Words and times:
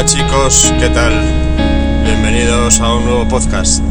Hola 0.00 0.08
chicos, 0.08 0.72
¿qué 0.78 0.88
tal? 0.88 1.12
Bienvenidos 2.04 2.80
a 2.80 2.94
un 2.94 3.04
nuevo 3.04 3.28
podcast. 3.28 3.82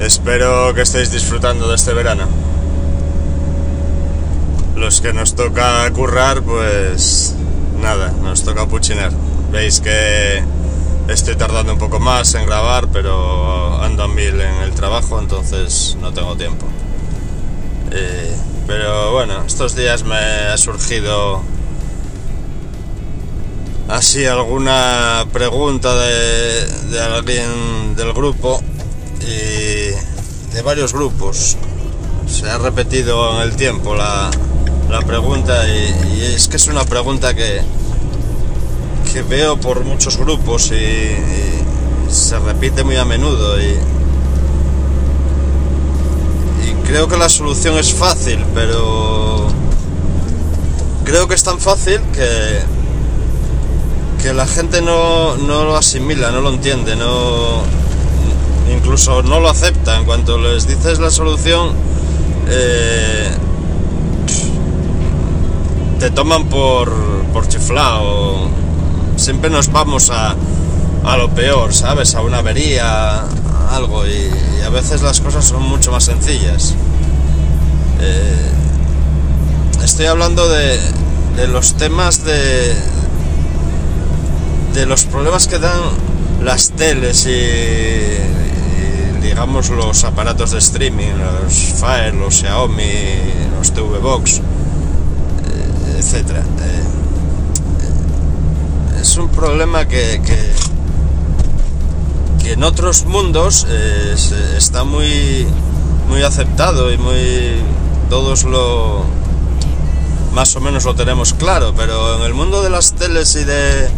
Espero 0.00 0.72
que 0.74 0.82
estéis 0.82 1.10
disfrutando 1.10 1.68
de 1.68 1.74
este 1.74 1.92
verano. 1.92 2.28
Los 4.76 5.00
que 5.00 5.12
nos 5.12 5.34
toca 5.34 5.90
currar, 5.92 6.42
pues 6.42 7.34
nada, 7.82 8.12
nos 8.22 8.44
toca 8.44 8.68
puchinar. 8.68 9.10
Veis 9.50 9.80
que 9.80 10.40
estoy 11.08 11.34
tardando 11.34 11.72
un 11.72 11.80
poco 11.80 11.98
más 11.98 12.32
en 12.34 12.46
grabar, 12.46 12.86
pero 12.92 13.82
ando 13.82 14.04
a 14.04 14.08
mil 14.08 14.40
en 14.40 14.62
el 14.62 14.70
trabajo, 14.70 15.18
entonces 15.18 15.96
no 16.00 16.12
tengo 16.12 16.36
tiempo. 16.36 16.64
Eh, 17.90 18.36
pero 18.68 19.10
bueno, 19.10 19.42
estos 19.44 19.74
días 19.74 20.04
me 20.04 20.14
ha 20.14 20.56
surgido 20.56 21.42
así 23.88 24.26
alguna 24.26 25.26
pregunta 25.32 25.94
de, 25.94 27.00
alguien 27.00 27.96
del 27.96 28.12
grupo 28.12 28.62
y 29.20 30.54
de 30.54 30.62
varios 30.62 30.92
grupos. 30.92 31.56
Se 32.28 32.48
ha 32.48 32.58
repetido 32.58 33.36
en 33.36 33.48
el 33.48 33.56
tiempo 33.56 33.94
la, 33.94 34.30
pregunta 35.06 35.66
y, 35.68 36.22
es 36.34 36.48
que 36.48 36.56
es 36.56 36.66
una 36.68 36.84
pregunta 36.84 37.34
que, 37.34 37.62
que 39.12 39.22
veo 39.22 39.58
por 39.58 39.84
muchos 39.84 40.18
grupos 40.18 40.70
y, 40.72 41.16
se 42.10 42.38
repite 42.38 42.84
muy 42.84 42.96
a 42.96 43.04
menudo 43.04 43.60
y, 43.60 43.76
y 46.66 46.74
creo 46.86 47.06
que 47.06 47.18
la 47.18 47.28
solución 47.28 47.76
es 47.76 47.92
fácil, 47.92 48.42
pero 48.54 49.46
creo 51.04 51.28
que 51.28 51.34
es 51.34 51.42
tan 51.42 51.58
fácil 51.58 52.00
que 52.14 52.77
que 54.22 54.32
la 54.34 54.46
gente 54.46 54.82
no, 54.82 55.36
lo 55.36 55.76
asimila, 55.76 56.30
no 56.30 56.40
lo 56.40 56.50
entiende, 56.50 56.96
no 56.96 57.62
incluso 58.74 59.22
no 59.22 59.40
lo 59.40 59.48
acepta. 59.48 59.96
En 59.96 60.04
cuanto 60.04 60.38
les 60.38 60.66
dices 60.66 60.98
la 60.98 61.10
solución, 61.10 61.72
eh, 62.48 63.30
te 66.00 66.10
toman 66.10 66.46
por, 66.46 66.92
por 67.32 67.48
chiflado. 67.48 68.48
Siempre 69.16 69.50
nos 69.50 69.70
vamos 69.70 70.10
a, 70.10 70.34
a 71.04 71.16
lo 71.16 71.30
peor, 71.30 71.74
¿sabes? 71.74 72.14
A 72.14 72.20
una 72.20 72.38
avería, 72.38 73.24
algo, 73.70 74.06
y, 74.06 74.30
a 74.64 74.70
veces 74.70 75.02
las 75.02 75.20
cosas 75.20 75.44
son 75.44 75.62
mucho 75.62 75.92
más 75.92 76.04
sencillas. 76.04 76.74
Eh, 78.00 78.50
estoy 79.82 80.06
hablando 80.06 80.48
de, 80.48 80.78
de 81.36 81.48
los 81.48 81.74
temas 81.74 82.24
de, 82.24 82.74
de 84.78 84.86
los 84.86 85.04
problemas 85.06 85.48
que 85.48 85.58
dan 85.58 85.80
las 86.40 86.70
teles 86.70 87.26
y, 87.26 87.36
digamos 89.20 89.70
los 89.70 90.04
aparatos 90.04 90.52
de 90.52 90.58
streaming, 90.58 91.14
los 91.18 91.52
Fire, 91.80 92.14
los 92.14 92.36
Xiaomi, 92.36 92.92
los 93.58 93.72
TV 93.72 93.98
Box, 93.98 94.36
eh, 94.36 94.42
etcétera. 95.98 96.44
Eh, 96.60 96.84
es 99.00 99.16
un 99.16 99.28
problema 99.30 99.88
que, 99.88 100.22
que, 102.38 102.52
en 102.52 102.62
otros 102.62 103.04
mundos 103.04 103.66
eh, 103.68 104.14
está 104.56 104.84
muy, 104.84 105.44
muy 106.08 106.22
aceptado 106.22 106.92
y 106.92 106.98
muy 106.98 107.56
todos 108.08 108.44
lo 108.44 109.02
más 110.32 110.54
o 110.54 110.60
menos 110.60 110.84
lo 110.84 110.94
tenemos 110.94 111.34
claro, 111.34 111.74
pero 111.76 112.18
en 112.18 112.22
el 112.22 112.32
mundo 112.32 112.62
de 112.62 112.70
las 112.70 112.92
teles 112.92 113.34
y 113.34 113.42
de 113.42 113.90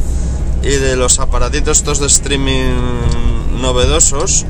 y 0.63 0.69
de 0.69 0.97
los 0.97 1.19
aparatitos 1.19 1.79
estos 1.79 2.01
de 2.01 2.07
streaming 2.07 2.75
novedosos 3.61 4.45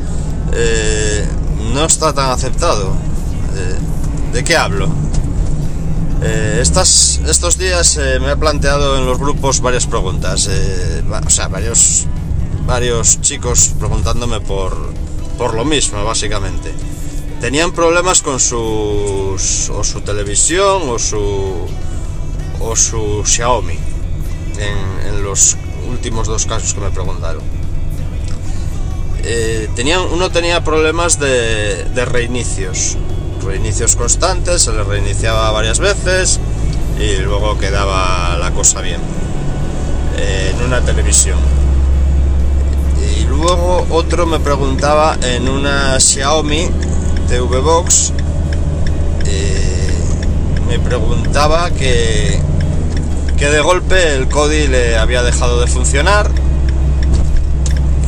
eh, 0.53 1.26
no 1.72 1.84
está 1.84 2.12
tan 2.12 2.31
aceptado. 2.31 2.88
Eh, 3.54 4.32
¿De 4.32 4.44
qué 4.44 4.56
hablo? 4.56 4.88
Eh, 6.22 6.59
estas, 6.60 7.20
estos 7.26 7.59
días 7.59 7.99
me 8.20 8.32
he 8.32 8.37
planteado 8.37 8.99
en 8.99 9.06
los 9.06 9.19
grupos 9.19 9.60
varias 9.60 9.87
preguntas, 9.87 10.49
o 10.49 11.31
sea, 11.31 11.49
varios, 11.49 12.06
varios 12.66 13.20
chicos 13.20 13.72
preguntándome 13.78 14.41
por, 14.41 14.76
por 15.38 15.54
lo 15.54 15.65
mismo, 15.65 16.04
básicamente. 16.04 16.72
Tenían 17.41 17.72
problemas 17.72 18.20
con 18.20 18.38
sus, 18.38 19.70
o 19.70 19.82
su 19.82 20.03
televisión 20.03 20.82
o 20.91 20.99
su, 20.99 21.66
o 22.60 22.76
su 22.76 23.22
Xiaomi 23.25 23.78
en 24.59 25.22
los 25.22 25.56
últimos 25.91 26.27
dos 26.27 26.47
casos 26.47 26.73
que 26.75 26.81
me 26.81 26.91
preguntaron. 26.91 27.43
Eh, 29.23 29.69
uno 30.12 30.31
tenía 30.31 30.65
problemas 30.65 31.19
de, 31.19 31.84
reinicios, 32.06 32.97
reinicios 33.45 33.97
constantes, 33.97 34.62
se 34.62 34.73
le 34.73 34.83
reiniciaba 34.83 35.50
varias 35.50 35.79
veces 35.79 36.41
y 36.99 37.17
luego 37.23 37.59
quedaba 37.59 38.37
la 38.39 38.50
cosa 38.53 38.81
bien 38.81 39.00
eh, 40.17 40.55
en 40.55 40.65
una 40.65 40.81
televisión. 40.81 41.39
Y 43.17 43.25
luego 43.25 43.87
otro 43.91 44.27
me 44.27 44.41
preguntaba 44.41 45.17
en 45.23 45.49
una 45.49 45.99
Xiaomi 46.00 46.69
TV 47.29 47.61
Box, 47.61 48.12
eh, 49.27 49.95
me 50.69 50.79
preguntaba 50.79 51.71
que 51.71 52.41
que 53.41 53.49
de 53.49 53.62
golpe 53.62 54.17
el 54.17 54.28
Kodi 54.28 54.67
le 54.67 54.99
había 54.99 55.23
dejado 55.23 55.62
de 55.62 55.67
funcionar, 55.67 56.31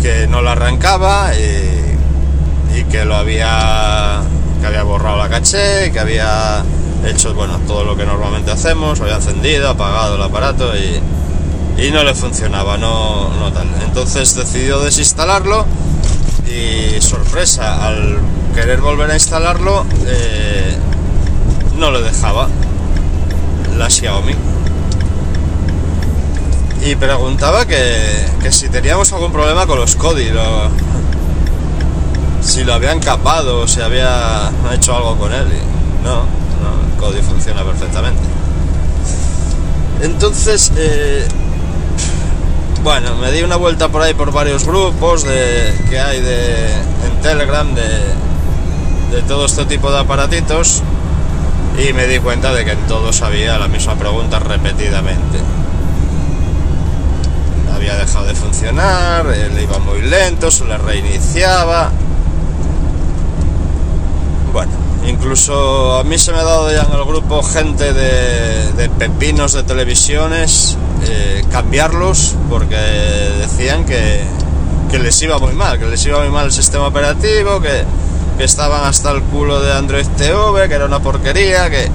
que 0.02 0.26
no 0.26 0.42
lo 0.42 0.50
arrancaba 0.50 1.32
y, 1.34 2.84
que 2.90 3.06
lo 3.06 3.16
había 3.16 4.20
que 4.60 4.66
había 4.66 4.82
borrado 4.82 5.16
la 5.16 5.30
caché, 5.30 5.90
que 5.90 5.98
había 5.98 6.62
hecho 7.06 7.32
bueno 7.32 7.58
todo 7.66 7.82
lo 7.84 7.96
que 7.96 8.04
normalmente 8.04 8.50
hacemos, 8.50 9.00
había 9.00 9.14
encendido, 9.14 9.70
apagado 9.70 10.16
el 10.16 10.22
aparato 10.22 10.70
y, 10.76 11.90
no 11.90 12.04
le 12.04 12.14
funcionaba, 12.14 12.76
no, 12.76 13.30
no 13.30 13.52
tal. 13.52 13.68
Entonces 13.86 14.34
decidió 14.34 14.80
desinstalarlo 14.80 15.64
y 16.46 17.00
sorpresa, 17.00 17.86
al 17.86 18.18
querer 18.54 18.82
volver 18.82 19.10
a 19.10 19.14
instalarlo 19.14 19.86
eh, 20.04 20.76
no 21.78 21.90
le 21.90 22.02
dejaba 22.02 22.48
la 23.78 23.88
Xiaomi 23.88 24.34
y 26.84 26.96
preguntaba 26.96 27.64
que, 27.64 28.26
si 28.50 28.68
teníamos 28.68 29.12
algún 29.12 29.30
problema 29.32 29.66
con 29.66 29.78
los 29.78 29.94
Kodi, 29.94 30.30
si 32.40 32.64
lo 32.64 32.74
habían 32.74 32.98
capado 32.98 33.60
o 33.60 33.68
si 33.68 33.80
había 33.80 34.50
hecho 34.72 34.96
algo 34.96 35.16
con 35.16 35.32
él. 35.32 35.46
Y 35.46 36.04
no, 36.04 36.24
no, 36.60 37.08
el 37.08 37.22
funciona 37.22 37.62
perfectamente. 37.62 38.20
Entonces, 40.02 40.72
eh, 40.76 41.28
bueno, 42.82 43.14
me 43.16 43.30
di 43.30 43.42
una 43.42 43.56
vuelta 43.56 43.88
por 43.88 44.02
ahí 44.02 44.14
por 44.14 44.32
varios 44.32 44.64
grupos 44.64 45.22
de, 45.22 45.72
que 45.88 46.00
hay 46.00 46.20
de, 46.20 46.72
en 46.72 47.20
Telegram 47.22 47.72
de, 47.76 47.82
de 49.12 49.22
todo 49.28 49.46
este 49.46 49.66
tipo 49.66 49.92
de 49.92 50.00
aparatitos 50.00 50.82
y 51.78 51.92
me 51.92 52.08
di 52.08 52.18
cuenta 52.18 52.52
de 52.52 52.64
que 52.64 52.72
en 52.72 52.86
todos 52.88 53.22
había 53.22 53.56
la 53.58 53.68
misma 53.68 53.94
pregunta 53.94 54.40
repetidamente 54.40 55.38
había 57.82 57.96
dejado 57.96 58.26
de 58.26 58.34
funcionar, 58.36 59.26
él 59.26 59.58
iba 59.60 59.76
muy 59.80 60.02
lento, 60.02 60.52
se 60.52 60.64
le 60.64 60.78
reiniciaba. 60.78 61.90
Bueno, 64.52 64.70
incluso 65.04 65.98
a 65.98 66.04
mí 66.04 66.16
se 66.16 66.30
me 66.30 66.38
ha 66.38 66.44
dado 66.44 66.70
ya 66.70 66.82
en 66.82 66.92
el 66.92 67.04
grupo 67.04 67.42
gente 67.42 67.92
de, 67.92 68.88
pepinos 69.00 69.54
de 69.54 69.64
televisiones 69.64 70.76
eh, 71.08 71.42
cambiarlos 71.50 72.36
porque 72.48 72.76
decían 72.76 73.84
que, 73.84 74.22
les 74.92 75.20
iba 75.22 75.40
muy 75.40 75.54
mal, 75.54 75.76
que 75.80 75.86
les 75.86 76.06
iba 76.06 76.20
muy 76.20 76.30
mal 76.30 76.46
el 76.46 76.52
sistema 76.52 76.86
operativo, 76.86 77.60
que, 77.60 77.84
estaban 78.38 78.84
hasta 78.84 79.10
el 79.10 79.22
culo 79.22 79.60
de 79.60 79.72
Android 79.72 80.06
TV, 80.16 80.68
que 80.68 80.74
era 80.74 80.84
una 80.84 81.00
porquería, 81.00 81.70
que... 81.70 81.88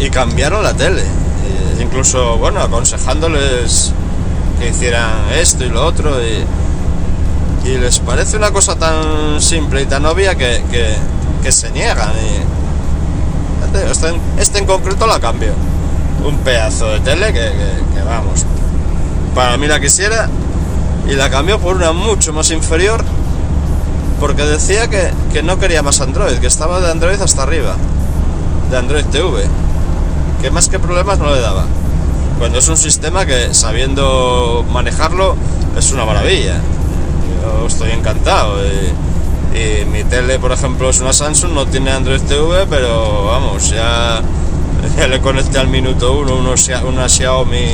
Y 0.00 0.10
cambiaron 0.10 0.64
la 0.64 0.74
tele. 0.74 1.02
Eh, 1.02 1.82
incluso, 1.82 2.38
bueno, 2.38 2.60
aconsejándoles 2.60 3.92
que 4.60 4.68
hicieran 4.68 5.10
esto 5.34 5.64
y 5.64 5.70
lo 5.70 5.84
otro 5.84 6.16
y, 6.22 6.44
les 7.64 8.00
parece 8.00 8.36
una 8.36 8.50
cosa 8.50 8.74
tan 8.74 9.40
simple 9.40 9.82
y 9.82 9.86
tan 9.86 10.04
obvia 10.04 10.34
que, 10.34 10.60
se 11.50 11.70
niegan 11.70 12.10
y 12.10 13.90
este, 13.90 14.12
este, 14.38 14.58
en 14.58 14.66
concreto 14.66 15.06
la 15.06 15.20
cambio 15.20 15.52
un 16.24 16.36
pedazo 16.38 16.88
de 16.88 17.00
tele 17.00 17.32
que, 17.32 17.50
vamos 18.04 18.44
para 19.34 19.56
mí 19.56 19.66
la 19.66 19.80
quisiera 19.80 20.28
y 21.08 21.14
la 21.14 21.30
cambió 21.30 21.58
por 21.58 21.76
una 21.76 21.92
mucho 21.92 22.32
más 22.32 22.50
inferior 22.50 23.04
porque 24.18 24.42
decía 24.42 24.88
que, 24.88 25.10
que 25.32 25.42
no 25.42 25.58
quería 25.58 25.82
más 25.82 26.00
Android, 26.00 26.38
que 26.38 26.46
estaba 26.46 26.80
de 26.80 26.90
Android 26.90 27.20
hasta 27.20 27.42
arriba, 27.42 27.76
de 28.70 28.76
Android 28.76 29.04
TV, 29.06 29.44
que 30.42 30.50
más 30.50 30.68
que 30.68 30.78
problemas 30.78 31.18
no 31.18 31.32
le 31.32 31.40
daba. 31.40 31.64
Cuando 32.40 32.58
es 32.58 32.68
un 32.68 32.78
sistema 32.78 33.26
que 33.26 33.52
sabiendo 33.52 34.64
manejarlo 34.72 35.36
es 35.76 35.92
una 35.92 36.06
maravilla. 36.06 36.58
Yo 37.42 37.66
estoy 37.66 37.90
encantado. 37.90 38.56
Y, 38.64 39.84
mi 39.84 40.04
tele, 40.04 40.38
por 40.38 40.50
ejemplo, 40.50 40.88
es 40.88 41.00
una 41.00 41.12
Samsung, 41.12 41.52
no 41.52 41.66
tiene 41.66 41.90
Android 41.90 42.22
TV, 42.22 42.66
pero 42.66 43.26
vamos, 43.26 43.68
ya, 43.68 44.22
ya 44.96 45.06
le 45.06 45.20
conecté 45.20 45.58
al 45.58 45.68
minuto 45.68 46.18
uno 46.18 46.36
uno, 46.36 46.54
una 46.88 47.08
Xiaomi 47.10 47.66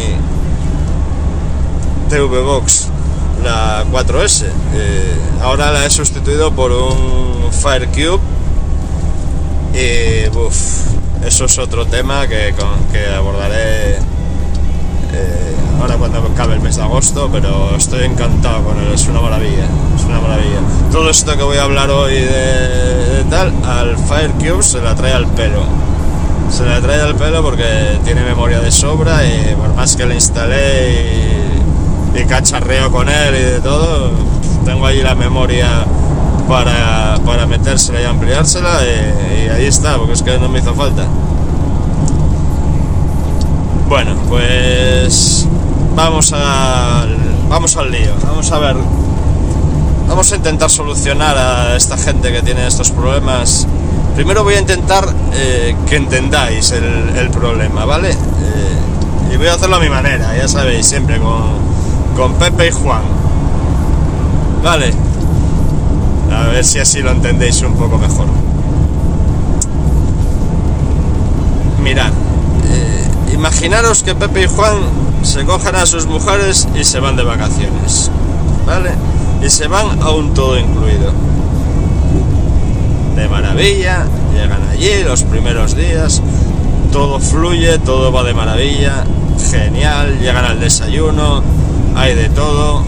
TV 2.09 2.43
Box, 2.43 2.89
la 3.45 3.85
4S. 3.85 4.47
Eh, 4.75 5.15
ahora 5.43 5.71
la 5.71 5.87
he 5.87 5.91
sustituido 5.91 6.51
por 6.51 6.73
un 6.73 7.53
Fire 7.53 7.87
Cube 7.91 8.21
y 9.75 10.25
eso 11.25 11.45
es 11.45 11.59
otro 11.59 11.87
tema 11.87 12.27
que, 12.27 12.53
que 12.91 13.15
abordaré 13.15 14.16
eh, 15.13 15.55
ahora 15.81 15.97
cuando 15.97 16.19
acabe 16.19 16.55
el 16.55 16.61
mes 16.61 16.77
de 16.77 16.83
agosto, 16.83 17.29
pero 17.33 17.77
estoy 17.77 18.05
encantado 18.05 18.65
con 18.65 18.79
él, 18.79 18.93
es 18.93 19.07
una 19.09 19.21
maravilla, 19.21 19.67
es 19.97 20.05
una 20.05 20.21
maravilla. 20.21 20.61
Todo 20.91 21.11
esto 21.11 21.37
que 21.37 21.43
voy 21.43 21.59
a 21.59 21.65
hablar 21.65 21.91
hoy 21.91 22.15
de, 22.15 23.25
tal, 23.31 23.53
al 23.65 23.97
Fire 23.99 24.33
Cube 24.33 24.63
se 24.63 24.81
la 24.81 24.95
trae 24.95 25.13
al 25.13 25.27
pelo. 25.27 25.63
Se 26.51 26.65
la 26.65 26.81
trae 26.81 27.01
al 27.01 27.17
pelo 27.17 27.43
porque 27.43 27.99
tiene 28.05 28.23
memoria 28.23 28.61
de 28.61 28.71
sobra 28.71 29.25
y 29.25 29.55
por 29.57 29.75
más 29.75 29.97
que 29.97 30.07
le 30.07 30.15
instalé 30.15 30.93
y, 32.15 32.25
cacharreo 32.29 32.91
con 32.91 33.09
él 33.09 33.37
y 33.37 33.43
de 33.43 33.61
todo, 33.61 34.11
tengo 34.65 34.87
ahí 34.87 35.01
la 35.01 35.15
memoria 35.15 35.85
para, 36.49 37.19
para 37.25 37.47
metérsela 37.47 38.01
y 38.01 38.05
ampliársela 38.05 38.81
y, 38.83 39.45
y 39.45 39.49
ahí 39.49 39.67
está, 39.67 39.97
porque 39.97 40.15
es 40.15 40.23
que 40.23 40.37
no 40.39 40.49
me 40.49 40.59
hizo 40.59 40.75
falta. 40.75 41.07
Bueno, 43.89 44.17
pues 44.29 45.47
vamos 45.95 46.33
al, 46.33 47.17
vamos 47.49 47.77
al 47.77 47.93
lío. 47.93 48.15
Vamos 48.25 48.51
a 48.51 48.59
ver. 48.59 48.77
Vamos 50.09 50.33
a 50.33 50.37
intentar 50.37 50.71
solucionar 50.71 51.39
a 51.39 51.77
esta 51.77 51.97
gente 51.97 52.33
que 52.33 52.43
tiene 52.43 52.67
estos 52.67 52.91
problemas. 52.91 53.67
Primero 54.17 54.43
voy 54.43 54.55
a 54.55 54.61
intentar 54.61 55.07
eh, 55.35 55.77
que 55.89 55.97
entendáis 55.97 56.73
el, 56.73 57.31
problema, 57.31 57.85
¿vale? 57.85 58.11
Eh, 58.11 59.35
y 59.35 59.37
voy 59.37 59.47
a 59.47 59.55
hacerlo 59.55 59.77
a 59.77 59.81
mi 59.81 59.91
manera, 59.91 60.37
ya 60.37 60.49
sabéis, 60.49 60.87
siempre 60.87 61.19
con, 61.19 61.45
con 62.17 62.35
Pepe 62.35 62.69
y 62.69 62.71
Juan. 62.73 63.03
Vale. 64.65 64.93
A 66.35 66.49
ver 66.49 66.65
si 66.65 66.81
así 66.81 67.03
lo 67.03 67.13
entendéis 67.13 67.63
un 67.63 67.75
poco 67.75 67.99
mejor. 67.99 68.27
Mirad 71.83 72.26
imaginaros 73.37 74.03
que 74.03 74.15
Pepe 74.15 74.45
y 74.45 74.47
Juan 74.47 74.79
se 75.23 75.45
cojan 75.45 75.77
a 75.77 75.85
sus 75.85 76.07
mujeres 76.07 76.67
y 76.75 76.85
se 76.85 77.01
van 77.01 77.17
de 77.17 77.23
vacaciones, 77.23 78.11
¿vale? 78.67 78.91
Y 79.45 79.51
se 79.51 79.69
van 79.69 80.03
a 80.03 80.11
un 80.11 80.33
todo 80.33 80.59
incluido. 80.59 81.13
De 83.15 83.29
maravilla, 83.29 84.07
llegan 84.33 84.63
allí 84.71 85.03
los 85.05 85.23
primeros 85.23 85.77
días, 85.77 86.23
todo 86.93 87.21
fluye, 87.21 87.79
todo 87.79 88.11
va 88.11 88.23
de 88.23 88.33
maravilla, 88.33 89.05
genial, 89.51 90.19
llegan 90.19 90.45
al 90.47 90.59
desayuno, 90.59 91.43
hay 91.95 92.15
de 92.15 92.31
todo, 92.31 92.85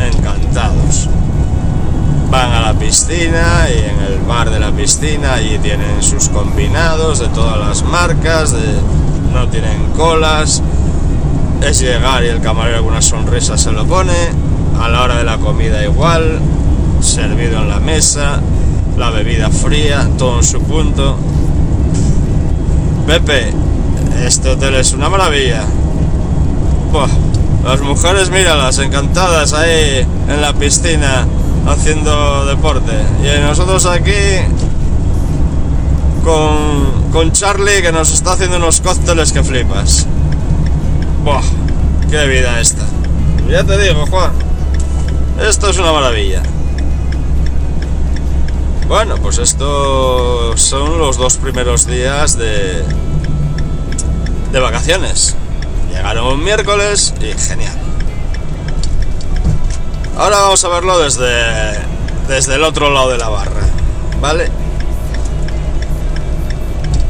encantados. 0.00 1.10
Van 2.30 2.52
a 2.52 2.60
la 2.60 2.74
piscina 2.74 3.68
y 3.68 3.78
en 3.78 4.12
el 4.12 4.18
bar 4.26 4.50
de 4.50 4.60
la 4.60 4.72
piscina 4.72 5.34
allí 5.34 5.58
tienen 5.58 6.02
sus 6.02 6.28
combinados 6.30 7.18
de 7.18 7.28
todas 7.28 7.58
las 7.58 7.82
marcas, 7.84 8.52
de 8.52 8.80
no 9.36 9.48
tienen 9.48 9.90
colas, 9.94 10.62
es 11.62 11.80
llegar 11.80 12.24
y 12.24 12.28
el 12.28 12.40
camarero 12.40 12.78
alguna 12.78 13.02
sonrisa 13.02 13.58
se 13.58 13.70
lo 13.70 13.84
pone, 13.84 14.14
a 14.80 14.88
la 14.88 15.02
hora 15.02 15.18
de 15.18 15.24
la 15.24 15.36
comida 15.36 15.84
igual, 15.84 16.40
servido 17.00 17.60
en 17.60 17.68
la 17.68 17.78
mesa, 17.78 18.40
la 18.96 19.10
bebida 19.10 19.50
fría, 19.50 20.08
todo 20.16 20.38
en 20.38 20.44
su 20.44 20.62
punto. 20.62 21.18
Pepe, 23.06 23.52
este 24.24 24.50
hotel 24.50 24.76
es 24.76 24.94
una 24.94 25.10
maravilla. 25.10 25.64
las 27.62 27.80
mujeres, 27.82 28.30
míralas, 28.30 28.78
encantadas 28.78 29.52
ahí 29.52 30.06
en 30.30 30.40
la 30.40 30.54
piscina 30.54 31.26
haciendo 31.66 32.46
deporte. 32.46 32.92
Y 33.22 33.40
nosotros 33.42 33.84
aquí 33.84 34.12
con, 36.24 36.95
con 37.12 37.32
Charlie 37.32 37.82
que 37.82 37.92
nos 37.92 38.12
está 38.12 38.32
haciendo 38.32 38.56
unos 38.56 38.80
cócteles 38.80 39.32
que 39.32 39.42
flipas. 39.42 40.06
Buah, 41.24 41.42
qué 42.10 42.26
vida 42.26 42.60
esta. 42.60 42.84
Ya 43.48 43.64
te 43.64 43.78
digo, 43.78 44.06
Juan, 44.06 44.32
esto 45.40 45.70
es 45.70 45.78
una 45.78 45.92
maravilla. 45.92 46.42
Bueno, 48.88 49.16
pues 49.16 49.38
estos 49.38 50.60
son 50.60 50.98
los 50.98 51.16
dos 51.16 51.36
primeros 51.38 51.86
días 51.86 52.38
de, 52.38 52.84
de 54.52 54.60
vacaciones. 54.60 55.34
Llegaron 55.90 56.26
un 56.26 56.44
miércoles 56.44 57.14
y 57.20 57.38
genial. 57.38 57.76
Ahora 60.16 60.38
vamos 60.38 60.64
a 60.64 60.68
verlo 60.68 60.98
desde, 60.98 61.78
desde 62.28 62.54
el 62.54 62.62
otro 62.62 62.90
lado 62.90 63.10
de 63.10 63.18
la 63.18 63.28
barra, 63.28 63.62
¿vale? 64.20 64.50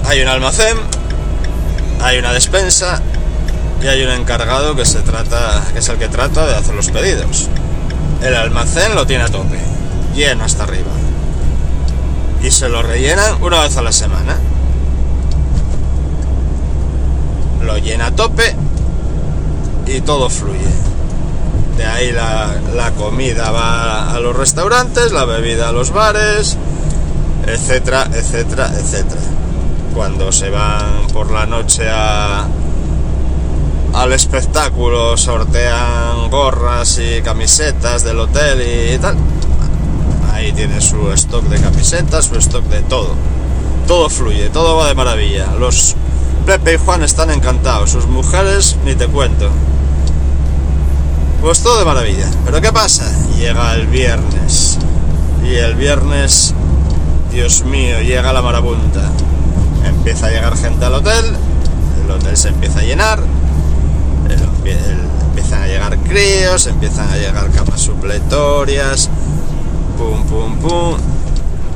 Hay 0.07 0.23
un 0.23 0.29
almacén, 0.29 0.77
hay 2.01 2.19
una 2.19 2.33
despensa 2.33 3.03
y 3.83 3.89
hay 3.89 4.05
un 4.05 4.11
encargado 4.11 4.77
que 4.77 4.85
se 4.85 5.01
trata, 5.01 5.63
que 5.73 5.81
es 5.81 5.89
el 5.89 5.99
que 5.99 6.09
trata 6.09 6.47
de 6.47 6.55
hacer 6.55 6.75
los 6.75 6.91
pedidos. 6.91 7.49
El 8.23 8.35
almacén 8.37 8.95
lo 8.95 9.07
tiene 9.07 9.25
a 9.25 9.29
tope, 9.29 9.59
lleno 10.15 10.45
hasta 10.45 10.63
arriba. 10.63 10.91
Y 12.43 12.51
se 12.53 12.69
lo 12.69 12.83
rellenan 12.83 13.43
una 13.43 13.63
vez 13.63 13.77
a 13.77 13.83
la 13.83 13.91
semana. 13.91 14.37
Lo 17.63 17.77
llena 17.79 18.07
a 18.07 18.11
tope 18.13 18.55
y 19.87 20.01
todo 20.03 20.31
fluye. 20.31 20.61
De 21.77 21.85
ahí 21.85 22.13
la, 22.13 22.55
la 22.75 22.93
comida 22.93 23.51
va 23.51 24.15
a 24.15 24.21
los 24.21 24.37
restaurantes, 24.37 25.11
la 25.11 25.25
bebida 25.25 25.69
a 25.69 25.73
los 25.73 25.91
bares, 25.91 26.57
etcétera, 27.47 28.09
etcétera, 28.15 28.71
etcétera 28.73 29.21
cuando 29.97 30.31
se 30.31 30.51
van 30.51 31.07
por 31.11 31.31
la 31.31 31.47
noche 31.47 31.89
a, 31.89 32.47
al 33.95 34.13
espectáculo, 34.13 35.17
sortean 35.17 36.29
gorras 36.29 36.99
y 36.99 37.23
camisetas 37.23 38.05
del 38.05 38.21
hotel 38.21 38.61
y 38.95 38.99
tal. 38.99 39.17
Ahí 40.35 40.53
tiene 40.53 40.83
su 40.83 41.11
stock 41.13 41.45
de 41.45 41.59
camisetas, 41.59 42.27
su 42.27 42.37
stock 42.37 42.65
de 42.65 42.83
todo. 42.83 43.15
Todo 43.87 44.11
fluye, 44.11 44.51
todo 44.51 44.77
va 44.77 44.89
de 44.89 44.95
maravilla. 44.95 45.47
Los 45.59 45.97
Pepe 46.45 46.75
y 46.75 46.77
Juan 46.77 47.03
están 47.03 47.31
encantados, 47.31 47.91
sus 47.91 48.07
mujeres 48.07 48.77
ni 48.85 48.95
te 48.95 49.09
cuento. 49.09 49.49
Pues 51.41 51.63
todo 51.63 51.79
de 51.79 51.87
maravilla. 51.87 52.29
Pero 52.45 52.61
¿qué 52.61 52.71
pasa? 52.71 53.11
Llega 53.39 53.73
el 53.73 53.87
viernes. 53.87 54.79
Y 55.43 55.55
el 55.55 55.75
viernes, 55.75 56.53
Dios 57.33 57.65
mío, 57.65 58.03
llega 58.03 58.35
la 58.35 58.43
marabunta 58.43 59.11
empieza 59.87 60.27
a 60.27 60.31
llegar 60.31 60.57
gente 60.57 60.85
al 60.85 60.95
hotel, 60.95 61.25
el 62.05 62.11
hotel 62.11 62.37
se 62.37 62.49
empieza 62.49 62.81
a 62.81 62.83
llenar, 62.83 63.21
empiezan 65.29 65.63
a 65.63 65.67
llegar 65.67 65.99
críos, 65.99 66.67
empiezan 66.67 67.11
a 67.11 67.17
llegar 67.17 67.51
camas 67.51 67.81
supletorias, 67.81 69.11
pum, 69.97 70.25
pum, 70.25 70.57
pum. 70.59 70.97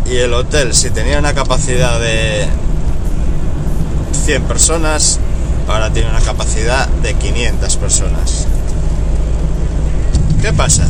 Y 0.07 0.17
el 0.17 0.35
hotel, 0.35 0.75
si 0.75 0.91
tenía 0.91 1.19
una 1.19 1.35
capacidad 1.35 2.01
de 2.01 2.49
100 4.25 4.43
personas, 4.45 5.21
ahora 5.69 5.91
tiene 5.93 6.11
una 6.11 6.21
capacidad 6.21 6.89
de 6.89 7.15
500 7.15 7.77
personas. 7.77 8.47
¿Qué 10.43 10.53
pasa? 10.53 10.87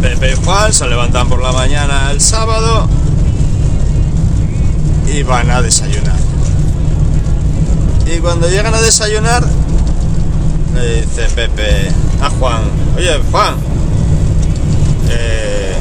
Pepe 0.00 0.32
y 0.32 0.44
Juan 0.44 0.72
se 0.72 0.86
levantan 0.86 1.28
por 1.28 1.42
la 1.42 1.52
mañana 1.52 2.10
el 2.10 2.20
sábado 2.20 2.88
y 5.06 5.22
van 5.22 5.50
a 5.50 5.62
desayunar. 5.62 6.16
Y 8.06 8.18
cuando 8.18 8.48
llegan 8.48 8.74
a 8.74 8.80
desayunar, 8.80 9.44
le 10.74 11.02
dice 11.02 11.28
Pepe 11.34 11.90
a 12.20 12.30
Juan, 12.30 12.62
oye 12.96 13.20
Juan, 13.30 13.54
eh, 15.08 15.74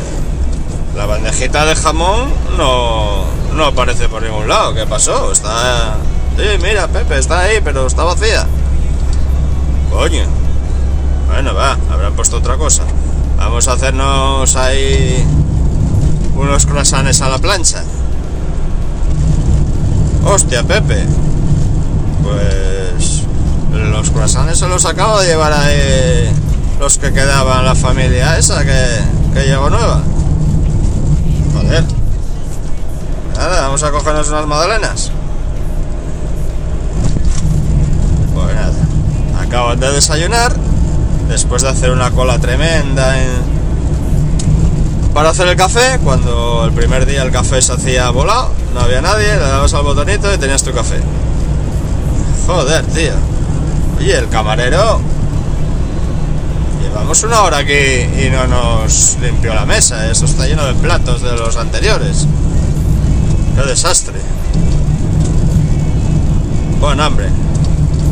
la 0.95 1.05
bandejita 1.05 1.65
de 1.65 1.75
jamón 1.75 2.31
no, 2.57 3.25
no 3.55 3.65
aparece 3.65 4.09
por 4.09 4.21
ningún 4.21 4.47
lado, 4.47 4.73
¿qué 4.73 4.85
pasó? 4.85 5.31
Está... 5.31 5.95
Sí, 6.37 6.43
mira 6.61 6.87
Pepe, 6.87 7.17
está 7.17 7.41
ahí, 7.41 7.59
pero 7.63 7.87
está 7.87 8.03
vacía. 8.03 8.45
Coño. 9.91 10.23
Bueno, 11.27 11.53
va, 11.53 11.77
habrán 11.91 12.13
puesto 12.13 12.37
otra 12.37 12.57
cosa. 12.57 12.83
Vamos 13.37 13.67
a 13.67 13.73
hacernos 13.73 14.55
ahí 14.55 15.25
unos 16.35 16.65
croissants 16.65 17.21
a 17.21 17.29
la 17.29 17.37
plancha. 17.39 17.83
Hostia, 20.31 20.61
Pepe. 20.61 21.05
Pues 22.21 23.23
los 23.71 24.11
croissants 24.11 24.59
se 24.59 24.67
los 24.67 24.85
acabo 24.85 25.19
de 25.19 25.27
llevar 25.27 25.51
ahí 25.51 26.29
los 26.79 26.99
que 26.99 27.11
quedaban, 27.11 27.65
la 27.65 27.73
familia 27.73 28.37
esa 28.37 28.63
que, 28.63 28.85
que 29.33 29.47
llegó 29.47 29.71
nueva. 29.71 30.03
Joder. 31.55 31.83
Nada, 33.35 33.61
vamos 33.61 33.81
a 33.81 33.89
cogernos 33.89 34.29
unas 34.29 34.45
magdalenas. 34.45 35.11
Pues 38.35 38.55
nada, 38.55 38.73
acaban 39.41 39.79
de 39.79 39.91
desayunar 39.93 40.55
después 41.27 41.63
de 41.63 41.69
hacer 41.69 41.89
una 41.89 42.11
cola 42.11 42.37
tremenda 42.37 43.15
para 45.13 45.29
hacer 45.29 45.47
el 45.47 45.55
café, 45.55 45.99
cuando 46.03 46.65
el 46.65 46.71
primer 46.71 47.07
día 47.07 47.23
el 47.23 47.31
café 47.31 47.61
se 47.63 47.73
hacía 47.73 48.09
volado, 48.11 48.51
no 48.73 48.81
había 48.81 49.01
nadie, 49.01 49.27
le 49.35 49.39
dabas 49.39 49.73
al 49.73 49.83
botonito 49.83 50.33
y 50.33 50.37
tenías 50.37 50.63
tu 50.63 50.71
café. 50.71 50.99
Joder, 52.47 52.85
tío. 52.85 53.13
Oye, 53.97 54.17
el 54.17 54.29
camarero... 54.29 55.01
Llevamos 56.81 57.23
una 57.23 57.41
hora 57.41 57.57
aquí 57.57 57.73
y 57.73 58.29
no 58.31 58.47
nos 58.47 59.17
limpió 59.21 59.53
la 59.53 59.65
mesa. 59.65 60.09
Eso 60.09 60.25
está 60.25 60.47
lleno 60.47 60.65
de 60.65 60.73
platos 60.73 61.21
de 61.21 61.33
los 61.33 61.55
anteriores. 61.55 62.25
Qué 63.55 63.61
desastre. 63.61 64.19
Buen 66.79 66.99
hambre. 66.99 67.27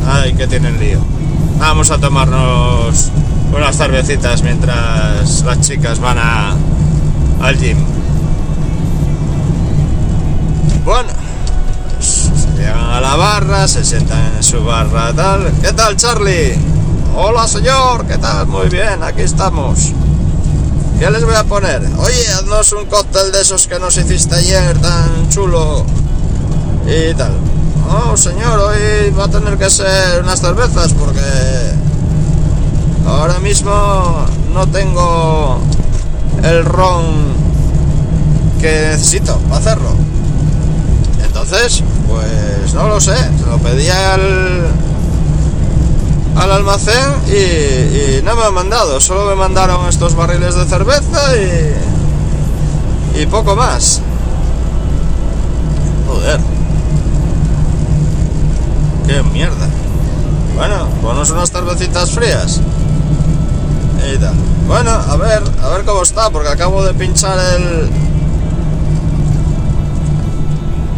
Ay, 0.06 0.32
que 0.34 0.46
tienen 0.46 0.78
lío. 0.78 1.00
Vamos 1.58 1.90
a 1.90 1.98
tomarnos 1.98 3.10
unas 3.54 3.76
cervecitas 3.76 4.42
mientras 4.42 5.42
las 5.42 5.60
chicas 5.60 5.98
van 5.98 6.18
a, 6.18 6.54
al 7.40 7.58
gym. 7.58 7.78
Bueno, 10.88 11.10
pues, 11.96 12.30
llegan 12.56 12.80
a 12.80 12.98
la 12.98 13.14
barra, 13.14 13.68
se 13.68 13.84
sientan 13.84 14.36
en 14.38 14.42
su 14.42 14.64
barra 14.64 15.12
tal. 15.12 15.52
¿Qué 15.60 15.74
tal, 15.74 15.96
Charlie? 15.96 16.58
Hola, 17.14 17.46
señor. 17.46 18.06
¿Qué 18.06 18.16
tal? 18.16 18.46
Muy 18.46 18.70
bien, 18.70 19.02
aquí 19.02 19.20
estamos. 19.20 19.92
¿Qué 20.98 21.10
les 21.10 21.26
voy 21.26 21.34
a 21.34 21.44
poner? 21.44 21.82
Oye, 21.98 22.28
haznos 22.32 22.72
un 22.72 22.86
cóctel 22.86 23.30
de 23.32 23.42
esos 23.42 23.66
que 23.66 23.78
nos 23.78 23.98
hiciste 23.98 24.36
ayer 24.36 24.78
tan 24.78 25.28
chulo 25.28 25.84
y 26.86 27.12
tal. 27.12 27.34
Oh, 27.90 28.16
señor, 28.16 28.58
hoy 28.58 29.10
va 29.10 29.24
a 29.24 29.28
tener 29.28 29.58
que 29.58 29.68
ser 29.68 30.22
unas 30.22 30.40
cervezas 30.40 30.94
porque 30.94 31.20
ahora 33.06 33.38
mismo 33.40 34.24
no 34.54 34.66
tengo 34.68 35.58
el 36.42 36.64
ron 36.64 37.04
que 38.58 38.88
necesito 38.92 39.36
para 39.50 39.58
hacerlo. 39.58 40.17
Entonces, 41.28 41.82
pues 42.06 42.74
no 42.74 42.88
lo 42.88 43.00
sé, 43.00 43.16
se 43.16 43.46
lo 43.46 43.58
pedí 43.58 43.88
al, 43.88 44.66
al 46.36 46.52
almacén 46.52 47.14
y, 47.26 48.22
no 48.24 48.34
me 48.34 48.42
han 48.42 48.54
mandado, 48.54 49.00
solo 49.00 49.26
me 49.26 49.36
mandaron 49.36 49.88
estos 49.88 50.14
barriles 50.14 50.54
de 50.54 50.64
cerveza 50.66 51.36
y, 51.36 53.22
y 53.22 53.26
poco 53.26 53.54
más. 53.56 54.02
Joder. 56.06 56.40
¡Qué 59.06 59.22
mierda! 59.22 59.68
Bueno, 60.56 60.88
ponos 61.00 61.30
unas 61.30 61.50
cervecitas 61.50 62.10
frías. 62.10 62.60
Bueno, 64.66 64.90
a 64.90 65.16
ver, 65.16 65.42
a 65.62 65.68
ver 65.68 65.84
cómo 65.84 66.02
está, 66.02 66.30
porque 66.30 66.48
acabo 66.48 66.84
de 66.84 66.94
pinchar 66.94 67.38
el. 67.38 67.88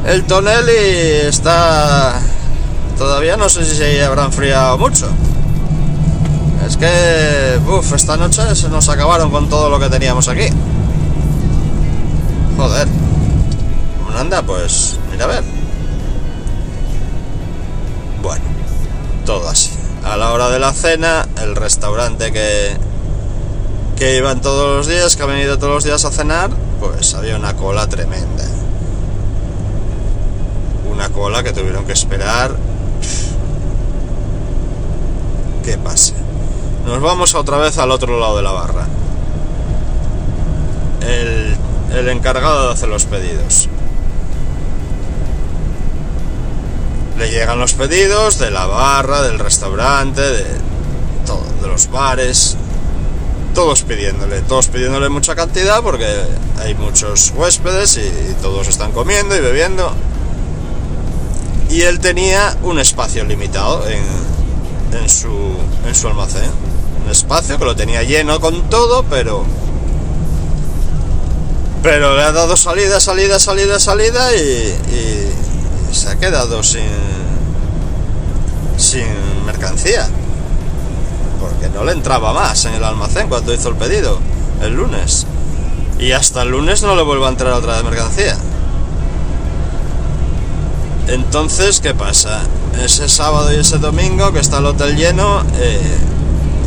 El 0.06 0.24
tonel 0.24 0.66
y 0.68 1.26
está. 1.28 2.20
Todavía 2.96 3.36
no 3.36 3.48
sé 3.48 3.64
si 3.64 3.76
se 3.76 4.02
habrá 4.04 4.24
enfriado 4.24 4.78
mucho. 4.78 5.08
Es 6.66 6.76
que. 6.76 7.60
Uff, 7.68 7.92
esta 7.92 8.16
noche 8.16 8.54
se 8.54 8.68
nos 8.68 8.88
acabaron 8.88 9.30
con 9.30 9.48
todo 9.48 9.68
lo 9.68 9.78
que 9.78 9.88
teníamos 9.88 10.28
aquí. 10.28 10.48
Joder. 12.56 12.88
¿Cómo 14.04 14.18
anda? 14.18 14.42
Pues. 14.42 14.98
Mira 15.10 15.26
a 15.26 15.28
ver. 15.28 15.44
Bueno, 18.22 18.44
todo 19.26 19.48
así. 19.48 19.70
A 20.04 20.16
la 20.16 20.32
hora 20.32 20.48
de 20.48 20.58
la 20.58 20.72
cena, 20.72 21.28
el 21.42 21.54
restaurante 21.56 22.32
que, 22.32 22.76
que 23.96 24.16
iban 24.16 24.40
todos 24.40 24.76
los 24.76 24.86
días, 24.86 25.14
que 25.14 25.22
ha 25.22 25.26
venido 25.26 25.58
todos 25.58 25.74
los 25.74 25.84
días 25.84 26.04
a 26.06 26.10
cenar, 26.10 26.50
pues 26.80 27.14
había 27.14 27.36
una 27.36 27.54
cola 27.54 27.86
tremenda. 27.86 28.44
Una 31.00 31.08
cola 31.08 31.42
que 31.42 31.54
tuvieron 31.54 31.86
que 31.86 31.94
esperar. 31.94 32.54
¿Qué 35.64 35.78
pasa? 35.78 36.12
Nos 36.84 37.00
vamos 37.00 37.34
otra 37.34 37.56
vez 37.56 37.78
al 37.78 37.90
otro 37.90 38.20
lado 38.20 38.36
de 38.36 38.42
la 38.42 38.50
barra. 38.50 38.86
El, 41.00 41.56
el 41.96 42.08
encargado 42.10 42.66
de 42.66 42.74
hacer 42.74 42.90
los 42.90 43.06
pedidos. 43.06 43.70
le 47.16 47.30
llegan 47.30 47.58
los 47.58 47.72
pedidos 47.72 48.38
de 48.38 48.50
la 48.50 48.66
barra, 48.66 49.22
del 49.22 49.38
restaurante, 49.38 50.20
de 50.20 50.44
todo, 51.26 51.44
de 51.62 51.68
los 51.68 51.90
bares, 51.90 52.56
todos 53.54 53.82
pidiéndole, 53.84 54.42
todos 54.42 54.68
pidiéndole 54.68 55.08
mucha 55.08 55.34
cantidad 55.34 55.82
porque 55.82 56.06
hay 56.58 56.74
muchos 56.74 57.32
huéspedes 57.34 57.96
y, 57.96 58.34
todos 58.42 58.68
están 58.68 58.92
comiendo 58.92 59.34
y 59.34 59.40
bebiendo. 59.40 59.94
Y 61.70 61.82
él 61.82 62.00
tenía 62.00 62.56
un 62.62 62.78
espacio 62.78 63.24
limitado 63.24 63.88
en, 63.88 64.02
en, 65.00 65.08
su, 65.08 65.28
en 65.86 65.94
su 65.94 66.08
almacén. 66.08 66.50
Un 67.04 67.10
espacio 67.10 67.58
que 67.58 67.64
lo 67.64 67.76
tenía 67.76 68.02
lleno 68.02 68.40
con 68.40 68.68
todo, 68.68 69.04
pero 69.04 69.44
pero 71.82 72.14
le 72.14 72.22
ha 72.22 72.32
dado 72.32 72.56
salida, 72.56 73.00
salida, 73.00 73.38
salida, 73.38 73.80
salida 73.80 74.34
y, 74.36 74.76
se 75.92 76.08
ha 76.08 76.16
quedado 76.16 76.62
sin, 76.62 76.82
sin 78.76 79.06
mercancía. 79.44 80.08
Porque 81.40 81.68
no 81.70 81.84
le 81.84 81.92
entraba 81.92 82.32
más 82.32 82.64
en 82.66 82.74
el 82.74 82.84
almacén 82.84 83.28
cuando 83.28 83.52
hizo 83.54 83.70
el 83.70 83.76
pedido, 83.76 84.18
el 84.62 84.74
lunes. 84.74 85.26
Y 85.98 86.12
hasta 86.12 86.42
el 86.42 86.50
lunes 86.50 86.82
no 86.82 86.94
le 86.94 87.02
vuelvo 87.02 87.26
a 87.26 87.30
entrar 87.30 87.52
otra 87.54 87.82
mercancía. 87.82 88.36
Entonces, 91.08 91.80
¿qué 91.80 91.94
pasa? 91.94 92.40
Ese 92.82 93.08
sábado 93.08 93.52
y 93.52 93.56
ese 93.56 93.78
domingo 93.78 94.32
que 94.32 94.40
está 94.40 94.58
el 94.58 94.66
hotel 94.66 94.96
lleno, 94.96 95.42
eh, 95.58 95.80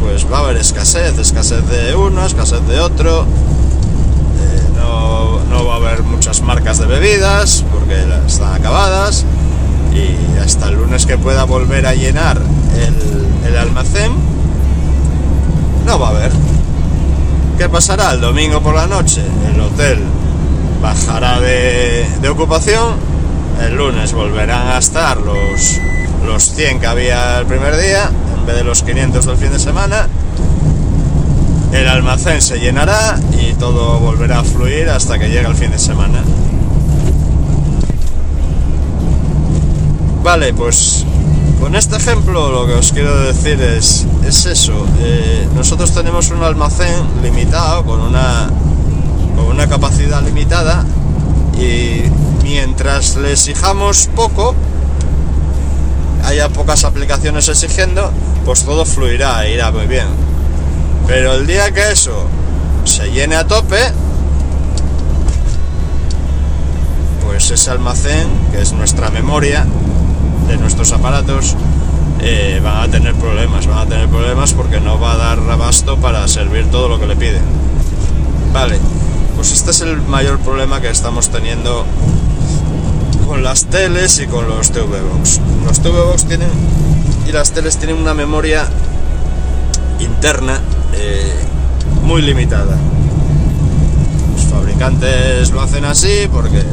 pues 0.02 0.26
va 0.32 0.40
a 0.40 0.42
haber 0.42 0.58
escasez, 0.58 1.18
escasez 1.18 1.68
de 1.70 1.96
uno, 1.96 2.26
escasez 2.26 2.66
de 2.68 2.80
otro. 2.80 3.22
Eh, 3.22 4.70
no, 4.76 5.40
no 5.46 5.66
va 5.66 5.74
a 5.74 5.78
haber 5.78 6.04
muchas 6.04 6.42
marcas 6.42 6.80
de 6.80 6.86
bebidas 6.86 7.64
porque 7.72 8.04
están 8.28 8.54
acabadas 8.54 9.26
y 9.94 10.40
hasta 10.40 10.68
el 10.70 10.76
lunes 10.76 11.06
que 11.06 11.18
pueda 11.18 11.44
volver 11.44 11.86
a 11.86 11.94
llenar 11.94 12.42
el, 13.46 13.58
almacén, 13.58 14.12
no 15.86 16.00
va 16.00 16.08
a 16.08 16.10
haber. 16.10 16.32
¿Qué 17.58 17.70
pasará? 17.70 18.14
El 18.14 18.22
domingo 18.22 18.62
por 18.62 18.74
la 18.74 18.88
noche 18.88 19.22
el 19.48 19.60
hotel 19.62 20.00
bajará 20.82 21.40
de, 21.40 22.30
ocupación, 22.30 22.96
el 23.62 23.76
lunes 23.76 24.14
volverán 24.14 24.68
a 24.68 24.78
estar 24.78 25.18
los, 25.18 25.80
los 26.26 26.44
100 26.44 26.80
que 26.80 26.88
había 26.88 27.40
el 27.40 27.46
primer 27.46 27.78
día, 27.78 28.10
en 28.38 28.46
vez 28.46 28.56
de 28.56 28.64
los 28.64 28.84
500 28.84 29.26
del 29.26 29.38
fin 29.38 29.52
de 29.52 29.60
semana, 29.60 30.08
el 31.72 31.88
almacén 31.88 32.42
se 32.42 32.60
llenará 32.60 33.20
y 33.40 33.54
todo 33.54 34.00
volverá 34.00 34.40
a 34.40 34.44
fluir 34.44 34.90
hasta 34.90 35.18
que 35.18 35.28
llegue 35.30 35.48
el 35.48 35.56
fin 35.56 35.72
de 35.72 35.80
semana. 35.80 36.24
Vale, 40.24 40.54
pues 40.54 41.06
con 41.60 41.76
este 41.76 41.98
ejemplo 41.98 42.52
lo 42.52 42.68
que 42.68 42.74
os 42.74 42.92
quiero 42.92 43.20
decir 43.22 43.62
es, 43.62 44.06
es 44.26 44.46
eso. 44.46 44.86
Eh, 45.00 45.48
nosotros 45.56 45.92
tenemos 45.94 46.30
un 46.32 46.44
almacén 46.44 46.96
limitado, 47.22 47.84
con 47.86 48.00
una, 48.00 48.50
con 49.36 49.46
una 49.48 49.68
capacidad 49.68 50.24
limitada, 50.24 50.86
y 51.58 52.04
mientras 52.44 53.16
le 53.16 53.32
exijamos 53.32 54.10
poco, 54.16 54.56
haya 56.26 56.50
pocas 56.50 56.84
aplicaciones 56.84 57.48
exigiendo, 57.50 58.12
pues 58.46 58.64
todo 58.64 58.86
fluirá 58.86 59.48
irá 59.48 59.72
muy 59.72 59.88
bien. 59.88 60.08
Pero 61.08 61.34
el 61.34 61.48
día 61.48 61.72
que 61.72 61.92
eso 61.92 62.28
se 62.86 63.12
llene 63.12 63.36
a 63.36 63.46
tope, 63.46 63.80
pues 67.26 67.52
ese 67.52 67.72
almacén, 67.72 68.28
que 68.52 68.62
es 68.62 68.74
nuestra 68.74 69.10
memoria, 69.10 69.66
de 70.48 70.58
nuestros 70.58 70.92
aparatos 70.92 71.56
eh, 72.20 72.62
van 72.64 72.78
a 72.78 72.92
tener 72.92 73.14
problemas, 73.16 73.68
van 73.68 73.80
a 73.80 73.86
tener 73.86 74.08
problemas 74.08 74.54
porque 74.54 74.80
no 74.80 75.00
va 75.00 75.14
a 75.14 75.18
dar 75.18 75.40
abasto 75.40 75.98
para 75.98 76.28
servir 76.28 76.70
todo 76.72 76.88
lo 76.88 77.00
que 77.00 77.08
le 77.08 77.16
piden. 77.16 77.44
Vale, 78.54 78.80
pues 79.36 79.52
este 79.52 79.72
es 79.72 79.82
el 79.82 80.02
mayor 80.02 80.40
problema 80.40 80.82
que 80.82 80.90
estamos 80.90 81.30
teniendo 81.30 81.86
con 83.28 83.44
las 83.44 83.66
teles 83.66 84.20
y 84.20 84.28
con 84.28 84.48
los 84.48 84.72
TV 84.72 85.02
Box. 85.02 85.40
Los 85.66 85.80
TV 85.82 86.00
Box 86.02 86.26
tienen 86.26 86.50
y 87.28 87.32
las 87.32 87.52
teles 87.52 87.78
tienen 87.78 87.98
una 87.98 88.14
memoria 88.14 88.68
interna 90.00 90.60
eh, 90.94 91.34
muy 92.04 92.22
limitada. 92.22 92.78
Los 94.36 94.46
fabricantes 94.46 95.52
lo 95.52 95.62
hacen 95.62 95.86
así 95.86 96.28
porque 96.32 96.64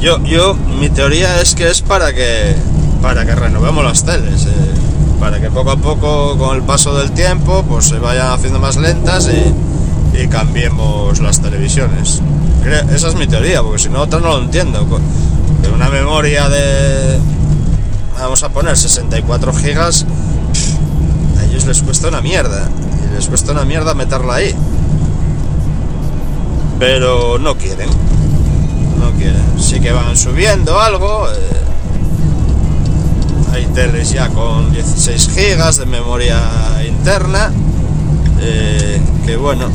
yo, 0.00 0.22
yo, 0.24 0.54
mi 0.54 0.88
teoría 0.90 1.40
es 1.40 1.54
que 1.54 1.70
es 1.70 1.82
para 1.82 2.12
que 2.12 2.56
para 3.00 3.24
que 3.24 3.34
renovemos 3.34 3.84
las 3.84 4.04
teles, 4.04 4.46
eh, 4.46 4.74
para 5.20 5.40
que 5.40 5.50
poco 5.50 5.70
a 5.70 5.76
poco, 5.76 6.36
con 6.36 6.56
el 6.56 6.62
paso 6.62 6.96
del 6.96 7.12
tiempo, 7.12 7.64
pues 7.68 7.86
se 7.86 7.98
vayan 7.98 8.32
haciendo 8.32 8.58
más 8.58 8.76
lentas 8.76 9.28
y, 9.28 9.75
y 10.18 10.28
cambiemos 10.28 11.20
las 11.20 11.40
televisiones. 11.40 12.22
Esa 12.92 13.08
es 13.08 13.14
mi 13.14 13.26
teoría, 13.26 13.62
porque 13.62 13.78
si 13.78 13.88
no, 13.88 14.02
otra 14.02 14.20
no 14.20 14.28
lo 14.28 14.44
entiendo. 14.44 14.86
Una 15.74 15.88
memoria 15.88 16.48
de, 16.48 17.18
vamos 18.18 18.42
a 18.42 18.48
poner 18.48 18.76
64 18.76 19.52
gigas, 19.52 20.06
a 21.38 21.44
ellos 21.44 21.66
les 21.66 21.82
cuesta 21.82 22.08
una 22.08 22.20
mierda. 22.20 22.68
Y 23.04 23.14
les 23.14 23.26
cuesta 23.28 23.52
una 23.52 23.64
mierda 23.64 23.94
meterla 23.94 24.36
ahí. 24.36 24.54
Pero 26.78 27.38
no 27.38 27.56
quieren. 27.56 27.88
No 28.98 29.10
quieren. 29.18 29.42
Sí 29.58 29.80
que 29.80 29.92
van 29.92 30.16
subiendo 30.16 30.80
algo. 30.80 31.28
Eh, 31.30 31.56
hay 33.52 33.66
teles 33.66 34.10
ya 34.10 34.28
con 34.28 34.72
16 34.72 35.30
gigas 35.34 35.78
de 35.78 35.86
memoria 35.86 36.40
interna. 36.86 37.52
Eh, 38.40 39.00
que 39.24 39.36
bueno, 39.36 39.70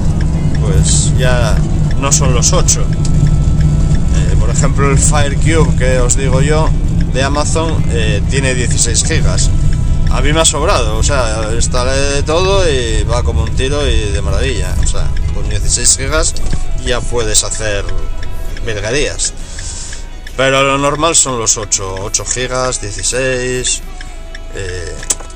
pues 0.62 1.12
ya 1.18 1.58
no 2.00 2.12
son 2.12 2.34
los 2.34 2.54
8. 2.54 2.82
Eh, 2.82 4.36
por 4.40 4.50
ejemplo, 4.50 4.90
el 4.90 4.98
FireCube 4.98 5.76
que 5.78 6.00
os 6.00 6.16
digo 6.16 6.42
yo 6.42 6.70
de 7.14 7.24
Amazon 7.24 7.84
eh, 7.90 8.22
tiene 8.30 8.54
16 8.54 9.04
gigas. 9.04 9.50
A 10.12 10.22
mí 10.22 10.34
me 10.34 10.42
ha 10.42 10.46
sobrado, 10.46 10.98
o 10.98 11.04
sea, 11.04 11.50
instalé 11.56 11.94
de 11.94 12.24
todo 12.24 12.70
y 12.70 13.04
va 13.04 13.24
como 13.24 13.44
un 13.44 13.56
tiro 13.56 13.88
y 13.88 14.12
de 14.12 14.22
maravilla. 14.22 14.76
O 14.84 14.88
sea, 14.88 15.10
con 15.34 15.48
16 15.50 15.98
gigas 15.98 16.34
ya 16.86 17.00
puedes 17.00 17.44
hacer 17.44 17.86
virguerías. 18.66 19.34
Pero 20.36 20.64
lo 20.64 20.78
normal 20.78 21.16
son 21.16 21.40
los 21.40 21.58
8, 21.58 21.96
8 22.02 22.26
gigas, 22.26 22.82
16. 22.82 23.82
Eh, 24.56 24.96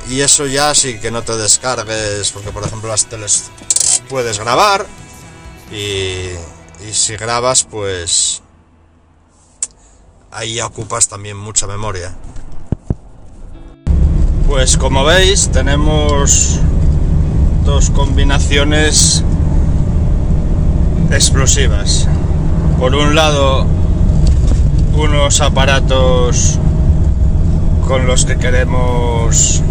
y 0.09 0.21
eso 0.21 0.45
ya 0.45 0.75
sí 0.75 0.99
que 0.99 1.09
no 1.09 1.23
te 1.23 1.37
descargues, 1.37 2.31
porque 2.31 2.51
por 2.51 2.63
ejemplo 2.63 2.89
las 2.89 3.05
teles 3.05 3.45
puedes 4.09 4.39
grabar 4.39 4.85
y, 5.71 6.29
y 6.87 6.93
si 6.93 7.15
grabas 7.15 7.63
pues 7.63 8.41
ahí 10.31 10.59
ocupas 10.61 11.07
también 11.07 11.37
mucha 11.37 11.67
memoria. 11.67 12.13
Pues 14.47 14.77
como 14.77 15.03
veis 15.03 15.49
tenemos 15.49 16.59
dos 17.63 17.89
combinaciones 17.89 19.23
explosivas. 21.11 22.07
Por 22.79 22.93
un 22.93 23.15
lado 23.15 23.65
unos 24.95 25.41
aparatos 25.41 26.59
con 27.87 28.05
los 28.07 28.25
que 28.25 28.37
queremos 28.37 29.61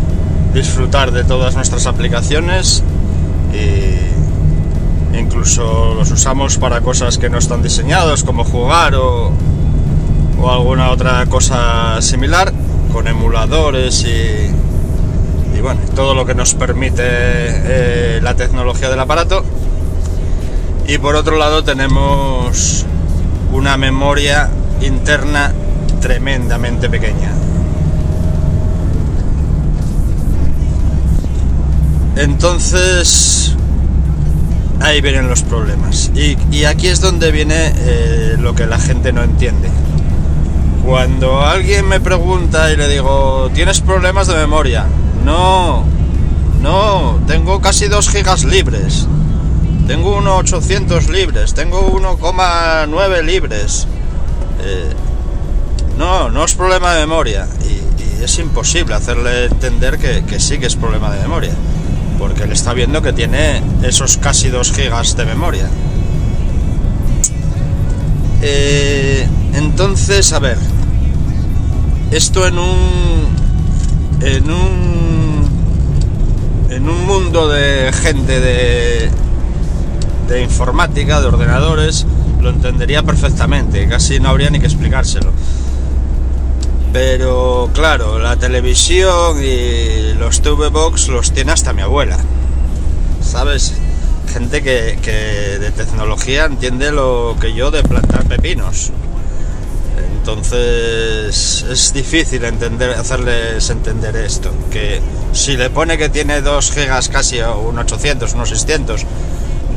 disfrutar 0.52 1.12
de 1.12 1.24
todas 1.24 1.54
nuestras 1.54 1.86
aplicaciones 1.86 2.82
e 3.52 3.93
incluso 5.18 5.94
los 5.94 6.10
usamos 6.10 6.58
para 6.58 6.80
cosas 6.80 7.18
que 7.18 7.28
no 7.28 7.38
están 7.38 7.62
diseñados 7.62 8.24
como 8.24 8.44
jugar 8.44 8.94
o, 8.94 9.32
alguna 10.48 10.90
otra 10.90 11.24
cosa 11.24 12.02
similar 12.02 12.52
con 12.92 13.08
emuladores 13.08 14.04
y, 14.04 15.56
y 15.56 15.60
bueno, 15.62 15.80
todo 15.94 16.14
lo 16.14 16.26
que 16.26 16.34
nos 16.34 16.54
permite 16.54 17.02
eh, 17.02 18.20
la 18.22 18.34
tecnología 18.34 18.90
del 18.90 19.00
aparato. 19.00 19.42
Y 20.86 20.98
por 20.98 21.16
otro 21.16 21.38
lado 21.38 21.64
tenemos 21.64 22.84
una 23.52 23.78
memoria 23.78 24.50
interna 24.82 25.50
tremendamente 26.02 26.90
pequeña. 26.90 27.32
Entonces, 32.16 33.56
ahí 34.80 35.00
vienen 35.00 35.28
los 35.28 35.42
problemas. 35.42 36.10
Y, 36.14 36.36
y 36.50 36.64
aquí 36.64 36.88
es 36.88 37.00
donde 37.00 37.30
viene 37.30 37.72
eh, 37.76 38.36
lo 38.38 38.54
que 38.54 38.66
la 38.66 38.78
gente 38.78 39.12
no 39.12 39.22
entiende. 39.22 39.68
Cuando 40.84 41.40
alguien 41.40 41.88
me 41.88 42.00
pregunta 42.00 42.70
y 42.70 42.76
le 42.76 42.88
digo, 42.88 43.50
¿tienes 43.54 43.80
problemas 43.80 44.26
de 44.26 44.34
memoria? 44.34 44.86
No, 45.24 45.84
no, 46.60 47.20
tengo 47.26 47.60
casi 47.60 47.88
2 47.88 48.08
gigas 48.10 48.44
libres. 48.44 49.06
Tengo 49.86 50.20
1.800 50.20 51.08
libres, 51.08 51.54
tengo 51.54 51.90
1,9 51.92 53.22
libres. 53.22 53.86
Eh, 54.62 54.92
no, 55.98 56.30
no 56.30 56.44
es 56.44 56.54
problema 56.54 56.94
de 56.94 57.00
memoria. 57.00 57.46
Y, 57.62 58.20
y 58.20 58.24
es 58.24 58.38
imposible 58.38 58.94
hacerle 58.94 59.46
entender 59.46 59.98
que, 59.98 60.24
que, 60.24 60.40
sí 60.40 60.58
que 60.58 60.66
es 60.66 60.76
problema 60.76 61.10
de 61.10 61.22
memoria. 61.22 61.52
Porque 62.24 62.44
él 62.44 62.52
está 62.52 62.72
viendo 62.72 63.02
que 63.02 63.12
tiene 63.12 63.62
esos 63.82 64.16
casi 64.16 64.48
2 64.48 64.72
gigas 64.72 65.14
de 65.14 65.26
memoria. 65.26 65.68
Eh, 68.40 69.28
entonces, 69.52 70.32
a 70.32 70.38
ver, 70.38 70.56
esto 72.12 72.46
en 72.46 72.58
un 72.58 73.28
en 74.22 74.50
un 74.50 75.50
en 76.70 76.88
un 76.88 77.06
mundo 77.06 77.46
de 77.50 77.92
gente 77.92 78.40
de 78.40 79.10
de 80.26 80.42
informática, 80.42 81.20
de 81.20 81.26
ordenadores, 81.26 82.06
lo 82.40 82.48
entendería 82.48 83.02
perfectamente, 83.02 83.86
casi 83.86 84.18
no 84.18 84.30
habría 84.30 84.48
ni 84.48 84.60
que 84.60 84.66
explicárselo. 84.66 85.30
Pero 86.94 87.70
claro, 87.74 88.20
la 88.20 88.36
televisión 88.36 89.42
y 89.42 90.12
los 90.14 90.42
TV 90.42 90.68
Box 90.68 91.08
los 91.08 91.32
tiene 91.32 91.50
hasta 91.50 91.72
mi 91.72 91.82
abuela. 91.82 92.18
¿Sabes? 93.20 93.74
Gente 94.32 94.62
que, 94.62 95.00
que 95.02 95.58
de 95.58 95.72
tecnología 95.72 96.44
entiende 96.44 96.92
lo 96.92 97.36
que 97.40 97.52
yo 97.52 97.72
de 97.72 97.82
plantar 97.82 98.26
pepinos. 98.26 98.92
Entonces 100.18 101.66
es 101.68 101.92
difícil 101.92 102.44
entender, 102.44 102.90
hacerles 102.90 103.68
entender 103.70 104.14
esto. 104.14 104.52
Que 104.70 105.00
si 105.32 105.56
le 105.56 105.70
pone 105.70 105.98
que 105.98 106.10
tiene 106.10 106.42
2 106.42 106.70
gigas 106.70 107.08
casi 107.08 107.40
o 107.40 107.58
un 107.58 107.76
800, 107.76 108.34
unos 108.34 108.50
600 108.50 109.04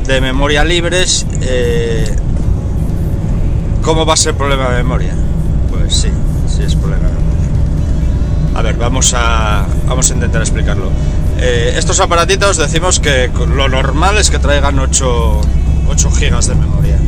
de 0.06 0.20
memoria 0.20 0.62
libres, 0.62 1.26
eh, 1.40 2.14
¿cómo 3.82 4.06
va 4.06 4.14
a 4.14 4.16
ser 4.16 4.36
problema 4.36 4.70
de 4.70 4.76
memoria? 4.84 5.14
Pues 5.72 5.94
sí, 5.94 6.10
A 8.54 8.62
ver, 8.62 8.76
vamos 8.76 9.14
a, 9.14 9.66
vamos 9.86 10.10
a 10.10 10.14
intentar 10.14 10.42
explicarlo. 10.42 10.90
Eh, 11.38 11.74
estos 11.76 12.00
aparatitos 12.00 12.56
decimos 12.56 12.98
que 12.98 13.30
lo 13.54 13.68
normal 13.68 14.18
es 14.18 14.30
que 14.30 14.40
traigan 14.40 14.78
8, 14.80 15.40
8 15.88 16.10
gigas 16.10 16.48
de 16.48 16.56
memoria. 16.56 16.98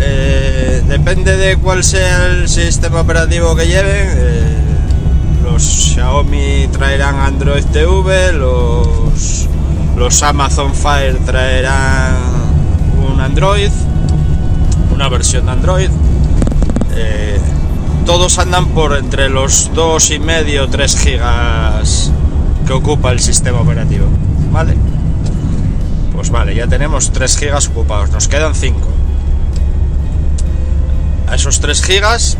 Eh, 0.00 0.82
depende 0.88 1.36
de 1.36 1.56
cuál 1.58 1.84
sea 1.84 2.26
el 2.26 2.48
sistema 2.48 3.02
operativo 3.02 3.54
que 3.54 3.68
lleven. 3.68 4.08
Eh, 4.16 4.56
los 5.44 5.62
Xiaomi 5.62 6.68
traerán 6.72 7.20
Android 7.20 7.64
TV, 7.66 8.32
los, 8.32 9.46
los 9.96 10.22
Amazon 10.24 10.74
Fire 10.74 11.18
traerán 11.24 12.16
un 13.12 13.20
Android, 13.20 13.70
una 14.92 15.08
versión 15.08 15.46
de 15.46 15.52
Android. 15.52 15.90
Todos 18.10 18.40
andan 18.40 18.66
por 18.70 18.96
entre 18.96 19.28
los 19.28 19.70
2,5 19.70 20.16
y 20.16 20.18
medio 20.18 20.68
3 20.68 20.96
gigas 20.96 22.10
que 22.66 22.72
ocupa 22.72 23.12
el 23.12 23.20
sistema 23.20 23.60
operativo. 23.60 24.04
¿Vale? 24.50 24.74
Pues 26.12 26.30
vale, 26.30 26.56
ya 26.56 26.66
tenemos 26.66 27.12
3 27.12 27.36
gigas 27.38 27.68
ocupados, 27.68 28.10
nos 28.10 28.26
quedan 28.26 28.56
5 28.56 28.80
a 31.28 31.36
esos 31.36 31.60
3 31.60 31.84
gigas 31.84 32.36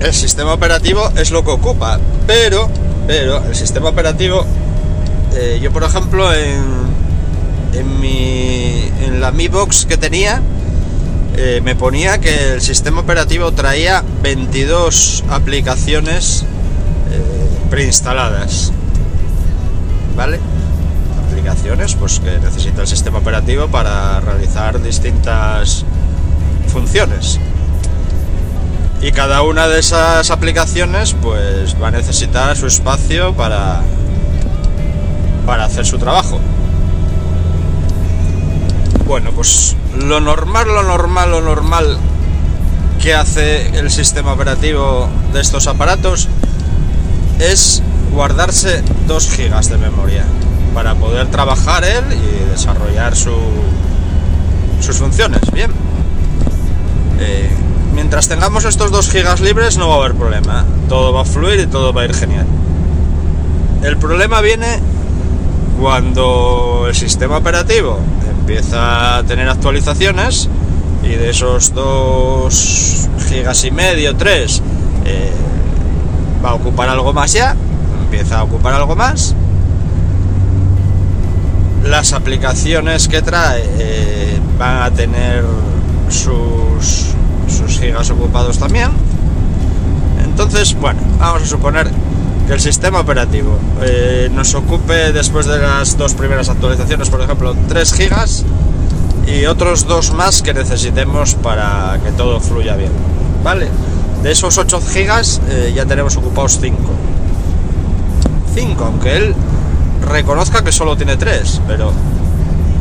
el 0.00 0.14
sistema 0.14 0.54
operativo 0.54 1.12
es 1.14 1.30
lo 1.30 1.44
que 1.44 1.50
ocupa 1.50 2.00
pero 2.26 2.70
pero 3.06 3.44
el 3.44 3.54
sistema 3.54 3.90
operativo 3.90 4.46
eh, 5.34 5.58
yo 5.60 5.70
por 5.72 5.84
ejemplo 5.84 6.32
en 6.32 6.64
en 7.74 8.00
mi 8.00 8.90
en 9.02 9.20
la 9.20 9.30
Mi 9.30 9.48
Box 9.48 9.84
que 9.84 9.98
tenía 9.98 10.40
eh, 11.40 11.60
me 11.62 11.76
ponía 11.76 12.18
que 12.18 12.54
el 12.54 12.60
sistema 12.60 13.00
operativo 13.00 13.52
traía 13.52 14.02
22 14.22 15.22
aplicaciones 15.28 16.42
eh, 17.12 17.68
preinstaladas 17.70 18.72
vale 20.16 20.40
aplicaciones 21.28 21.94
pues 21.94 22.18
que 22.18 22.40
necesita 22.40 22.80
el 22.80 22.88
sistema 22.88 23.18
operativo 23.18 23.68
para 23.68 24.18
realizar 24.18 24.82
distintas 24.82 25.84
funciones. 26.66 27.38
Y 29.00 29.12
cada 29.12 29.42
una 29.42 29.68
de 29.68 29.78
esas 29.78 30.32
aplicaciones 30.32 31.14
pues 31.22 31.80
va 31.80 31.88
a 31.88 31.90
necesitar 31.92 32.56
su 32.56 32.66
espacio 32.66 33.32
para, 33.34 33.82
para 35.46 35.66
hacer 35.66 35.86
su 35.86 35.98
trabajo. 35.98 36.40
Bueno, 39.06 39.30
pues 39.30 39.76
lo 40.04 40.20
normal, 40.20 40.68
lo 40.68 40.82
normal, 40.82 41.30
lo 41.30 41.40
normal 41.40 41.98
que 43.02 43.14
hace 43.14 43.78
el 43.78 43.90
sistema 43.90 44.32
operativo 44.32 45.08
de 45.32 45.40
estos 45.40 45.66
aparatos 45.66 46.28
es 47.38 47.82
guardarse 48.12 48.82
2 49.06 49.30
gigas 49.30 49.68
de 49.68 49.78
memoria 49.78 50.24
para 50.74 50.94
poder 50.94 51.28
trabajar 51.28 51.84
él 51.84 52.04
y 52.12 52.50
desarrollar 52.50 53.16
su, 53.16 53.34
sus 54.80 54.96
funciones. 54.96 55.40
Bien. 55.52 55.70
Eh, 57.20 57.50
mientras 57.94 58.28
tengamos 58.28 58.64
estos 58.64 58.90
2 58.90 59.10
gigas 59.10 59.40
libres 59.40 59.78
no 59.78 59.88
va 59.88 59.96
a 59.96 59.98
haber 59.98 60.14
problema. 60.14 60.64
Todo 60.88 61.12
va 61.12 61.22
a 61.22 61.24
fluir 61.24 61.60
y 61.60 61.66
todo 61.66 61.92
va 61.92 62.02
a 62.02 62.04
ir 62.04 62.14
genial. 62.14 62.46
El 63.82 63.96
problema 63.96 64.40
viene 64.40 64.80
cuando 65.78 66.86
el 66.88 66.94
sistema 66.94 67.36
operativo 67.36 67.98
empieza 68.28 69.18
a 69.18 69.22
tener 69.24 69.48
actualizaciones 69.48 70.48
y 71.02 71.08
de 71.08 71.30
esos 71.30 71.72
2 71.72 73.08
gigas 73.28 73.64
y 73.64 73.70
medio, 73.70 74.16
3, 74.16 74.62
eh, 75.04 75.32
va 76.44 76.50
a 76.50 76.54
ocupar 76.54 76.88
algo 76.88 77.12
más 77.12 77.32
ya, 77.32 77.54
empieza 78.02 78.40
a 78.40 78.44
ocupar 78.44 78.74
algo 78.74 78.96
más. 78.96 79.34
Las 81.84 82.12
aplicaciones 82.12 83.08
que 83.08 83.22
trae 83.22 83.62
eh, 83.78 84.38
van 84.58 84.82
a 84.82 84.90
tener 84.90 85.44
sus, 86.08 87.14
sus 87.48 87.78
gigas 87.78 88.10
ocupados 88.10 88.58
también. 88.58 88.90
Entonces, 90.24 90.74
bueno, 90.78 91.00
vamos 91.18 91.42
a 91.42 91.46
suponer 91.46 91.88
que 92.48 92.54
el 92.54 92.60
sistema 92.60 93.00
operativo 93.00 93.58
eh, 93.82 94.30
nos 94.32 94.54
ocupe 94.54 95.12
después 95.12 95.44
de 95.44 95.58
las 95.58 95.98
dos 95.98 96.14
primeras 96.14 96.48
actualizaciones, 96.48 97.10
por 97.10 97.20
ejemplo, 97.20 97.54
3 97.68 97.92
gigas 97.92 98.42
y 99.26 99.44
otros 99.44 99.86
dos 99.86 100.14
más 100.14 100.40
que 100.40 100.54
necesitemos 100.54 101.34
para 101.34 102.00
que 102.02 102.10
todo 102.12 102.40
fluya 102.40 102.74
bien. 102.74 102.90
¿Vale? 103.44 103.68
De 104.22 104.32
esos 104.32 104.56
8 104.56 104.80
gigas 104.80 105.42
eh, 105.50 105.74
ya 105.76 105.84
tenemos 105.84 106.16
ocupados 106.16 106.58
5. 106.58 106.78
5, 108.54 108.82
aunque 108.82 109.16
él 109.18 109.34
reconozca 110.10 110.64
que 110.64 110.72
solo 110.72 110.96
tiene 110.96 111.18
3, 111.18 111.60
pero 111.68 111.92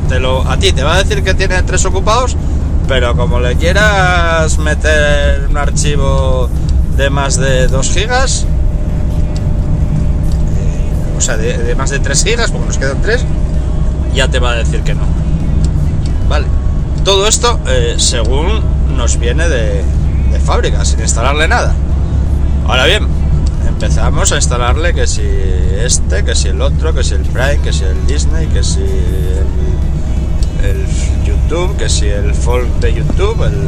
te 0.08 0.21
lo, 0.21 0.49
a 0.49 0.56
ti 0.56 0.71
te 0.71 0.84
va 0.84 0.95
a 0.95 1.03
decir 1.03 1.25
que 1.25 1.34
tiene 1.34 1.62
3 1.62 1.86
ocupados, 1.88 2.38
pero 2.88 3.17
como 3.17 3.41
le 3.41 3.58
quieras 3.58 4.58
meter 4.60 5.47
un 5.49 5.58
archivo 5.58 6.49
de 6.95 7.10
más 7.10 7.36
de 7.36 7.67
2 7.67 7.91
gigas, 7.91 8.45
o 11.17 11.21
sea, 11.21 11.38
de, 11.38 11.75
más 11.75 11.89
de 11.89 11.99
3 11.99 12.23
gigas, 12.23 12.51
porque 12.51 12.67
nos 12.67 12.77
quedan 12.77 13.01
3, 13.01 13.25
ya 14.13 14.27
te 14.27 14.39
va 14.39 14.51
a 14.51 14.56
decir 14.56 14.82
que 14.82 14.93
no. 14.93 15.03
Vale. 16.30 16.47
Todo 17.03 17.27
esto 17.27 17.60
eh, 17.67 17.95
según 17.97 18.62
nos 18.95 19.17
viene 19.17 19.47
de, 19.49 19.84
fábrica, 20.45 20.86
sin 20.86 20.99
instalarle 20.99 21.47
nada. 21.47 21.73
Ahora 22.67 22.86
bien, 22.86 23.08
empezamos 23.67 24.32
a 24.32 24.36
instalarle 24.36 24.93
que 24.93 25.08
si 25.08 25.21
este, 25.21 26.23
que 26.23 26.36
si 26.36 26.49
el 26.49 26.62
otro, 26.62 26.93
que 26.93 27.03
si 27.03 27.15
el 27.15 27.21
Prime, 27.21 27.60
que 27.63 27.73
si 27.73 27.84
el 27.84 28.08
Disney, 28.08 28.47
que 28.47 28.63
si 28.63 28.82
el, 30.63 30.86
YouTube, 31.25 31.75
que 31.77 31.89
si 31.89 32.08
el 32.08 32.34
Folk 32.34 32.80
de 32.80 32.93
YouTube, 32.93 33.43
el, 33.43 33.67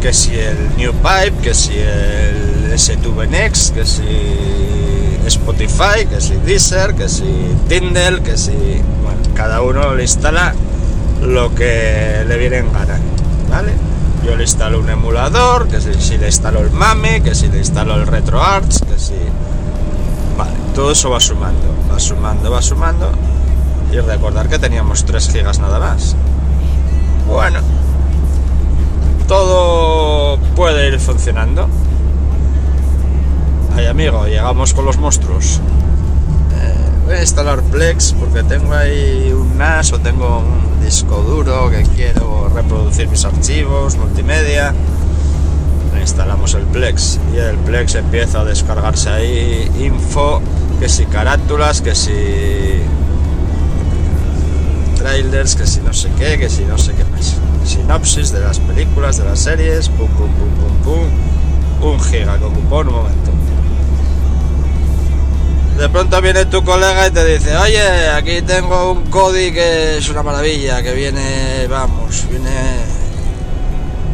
que 0.00 0.12
si 0.12 0.34
el 0.34 0.76
New 0.76 0.92
Pipe, 0.92 1.42
que 1.42 1.54
si 1.54 1.72
el 1.74 2.72
S2 2.72 3.28
Next, 3.28 3.74
que 3.74 3.84
si 3.84 4.02
Spotify, 5.28 6.06
que 6.08 6.20
si 6.20 6.36
Deezer, 6.36 6.94
que 6.94 7.08
si 7.08 7.24
Tinder, 7.68 8.22
que 8.22 8.36
si... 8.36 8.52
Bueno, 8.52 9.20
cada 9.34 9.62
uno 9.62 9.94
le 9.94 10.02
instala 10.02 10.54
lo 11.22 11.54
que 11.54 12.24
le 12.26 12.38
viene 12.38 12.58
en 12.58 12.72
gana, 12.72 12.98
¿vale? 13.50 13.72
Yo 14.24 14.36
le 14.36 14.42
instalo 14.42 14.80
un 14.80 14.90
emulador, 14.90 15.68
que 15.68 15.80
si, 15.80 16.18
le 16.18 16.26
instalo 16.26 16.60
el 16.60 16.70
MAME, 16.70 17.22
que 17.22 17.34
si 17.34 17.48
le 17.48 17.58
instalo 17.58 17.94
el 17.94 18.06
RetroArch, 18.06 18.80
que 18.84 18.98
si... 18.98 19.14
Vale, 20.36 20.52
todo 20.74 20.92
eso 20.92 21.10
va 21.10 21.20
sumando, 21.20 21.66
va 21.92 21.98
sumando, 21.98 22.50
va 22.50 22.62
sumando. 22.62 23.10
Y 23.92 23.98
recordar 24.00 24.48
que 24.48 24.58
teníamos 24.58 25.04
3 25.04 25.30
gigas 25.30 25.58
nada 25.60 25.78
más. 25.78 26.16
Bueno, 27.28 27.60
todo 29.28 30.38
puede 30.54 30.88
ir 30.88 30.98
funcionando. 30.98 31.68
Ay 33.76 33.84
amigo, 33.84 34.24
llegamos 34.26 34.72
con 34.72 34.86
los 34.86 34.96
monstruos. 34.96 35.60
Eh, 36.54 36.74
voy 37.04 37.16
a 37.16 37.20
instalar 37.20 37.60
Plex 37.60 38.14
porque 38.18 38.42
tengo 38.42 38.72
ahí 38.72 39.30
un 39.38 39.58
NAS 39.58 39.92
o 39.92 39.98
tengo 39.98 40.38
un 40.38 40.82
disco 40.82 41.16
duro 41.20 41.68
que 41.68 41.82
quiero 41.94 42.48
reproducir 42.48 43.06
mis 43.08 43.26
archivos, 43.26 43.98
multimedia. 43.98 44.72
instalamos 46.00 46.54
el 46.54 46.62
Plex 46.62 47.20
y 47.34 47.36
el 47.36 47.56
Plex 47.58 47.96
empieza 47.96 48.40
a 48.40 48.44
descargarse 48.44 49.10
ahí 49.10 49.70
info, 49.78 50.40
que 50.80 50.88
si 50.88 51.04
carátulas, 51.04 51.82
que 51.82 51.94
si 51.94 52.80
trailers, 54.96 55.54
que 55.54 55.66
si 55.66 55.80
no 55.80 55.92
sé 55.92 56.08
qué, 56.16 56.38
que 56.38 56.48
si 56.48 56.64
no 56.64 56.78
sé 56.78 56.94
qué 56.94 57.04
más. 57.04 57.36
Sinopsis 57.64 58.32
de 58.32 58.40
las 58.40 58.58
películas, 58.58 59.18
de 59.18 59.24
las 59.24 59.40
series, 59.40 59.90
pum 59.90 60.08
pum 60.08 60.30
pum 60.30 60.82
pum 60.82 60.94
pum. 60.94 61.90
Un 61.92 62.00
giga 62.00 62.38
que 62.38 62.44
ocupó 62.44 62.78
un 62.78 62.86
momento 62.86 63.32
de 65.76 65.88
pronto 65.90 66.20
viene 66.22 66.46
tu 66.46 66.64
colega 66.64 67.06
y 67.06 67.10
te 67.10 67.24
dice, 67.24 67.54
oye, 67.56 68.08
aquí 68.10 68.40
tengo 68.42 68.92
un 68.92 69.10
Kodi 69.10 69.52
que 69.52 69.98
es 69.98 70.08
una 70.08 70.22
maravilla, 70.22 70.82
que 70.82 70.94
viene, 70.94 71.66
vamos, 71.68 72.26
viene 72.30 72.50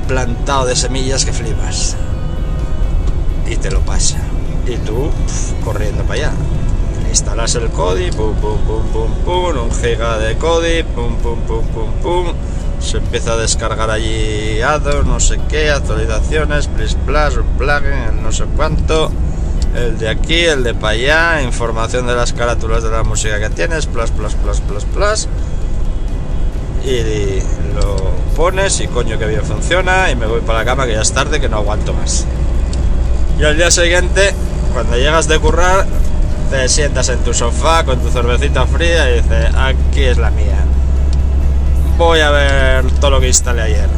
plantado 0.09 0.66
de 0.66 0.75
semillas 0.75 1.25
que 1.25 1.33
flipas. 1.33 1.96
Y 3.48 3.57
te 3.57 3.70
lo 3.70 3.81
pasa. 3.81 4.18
Y 4.66 4.77
tú, 4.79 5.11
corriendo 5.64 6.03
para 6.03 6.14
allá. 6.14 6.33
instalas 7.09 7.55
el 7.55 7.68
Kodi, 7.68 8.11
pum, 8.11 8.35
pum, 8.35 8.59
pum, 8.66 8.83
pum, 8.92 9.14
pum, 9.25 9.64
un 9.64 9.72
giga 9.72 10.18
de 10.18 10.37
Kodi, 10.37 10.83
pum, 10.83 11.16
pum, 11.18 11.38
pum, 11.42 11.64
pum, 11.66 11.92
pum. 12.03 12.33
Se 12.81 12.96
empieza 12.96 13.35
a 13.35 13.37
descargar 13.37 13.90
allí 13.90 14.61
ADO, 14.61 15.05
no 15.05 15.20
sé 15.20 15.38
qué, 15.48 15.70
actualizaciones, 15.70 16.66
plus, 16.66 16.96
plus, 17.07 17.37
un 17.37 17.46
plugin, 17.57 18.20
no 18.20 18.33
sé 18.33 18.44
cuánto 18.57 19.12
el 19.74 19.98
de 19.98 20.08
aquí, 20.08 20.40
el 20.40 20.62
de 20.64 20.74
para 20.74 20.92
allá, 20.92 21.42
información 21.42 22.06
de 22.06 22.14
las 22.14 22.32
carátulas 22.32 22.82
de 22.82 22.90
la 22.90 23.02
música 23.02 23.38
que 23.38 23.50
tienes, 23.50 23.87
plus, 23.87 24.11
plus, 24.11 24.35
plus, 24.35 24.61
plus, 24.61 24.85
plus. 24.85 25.28
Y 26.85 27.40
lo 27.74 27.96
pones 28.37 28.80
y 28.80 28.88
coño 28.88 29.18
que 29.18 29.26
bien 29.26 29.44
funciona 29.44 30.11
y 30.11 30.16
me 30.16 30.26
voy 30.26 30.40
para 30.40 30.61
la 30.61 30.64
cama 30.64 30.87
que 30.87 30.92
ya 30.92 31.02
es 31.02 31.12
tarde, 31.12 31.40
que 31.40 31.48
no 31.48 31.58
aguanto 31.58 31.94
más. 31.94 32.26
Y 33.38 33.44
al 33.44 33.56
día 33.56 33.70
siguiente, 33.70 34.35
cuando 34.74 34.96
llegas 34.96 35.28
de 35.28 35.38
currar, 35.38 35.87
te 36.50 36.68
sientas 36.68 37.08
en 37.08 37.20
tu 37.20 37.32
sofá 37.32 37.85
con 37.85 37.98
tu 38.00 38.11
cervecita 38.11 38.66
fría 38.66 39.11
y 39.11 39.22
dices, 39.22 39.54
aquí 39.56 40.02
es 40.02 40.18
la 40.18 40.30
mía. 40.30 40.64
Voy 41.96 42.20
a 42.20 42.30
ver 42.30 42.85
todo 43.00 43.12
lo 43.12 43.20
que 43.20 43.28
instalé 43.28 43.62
ayer. 43.62 43.88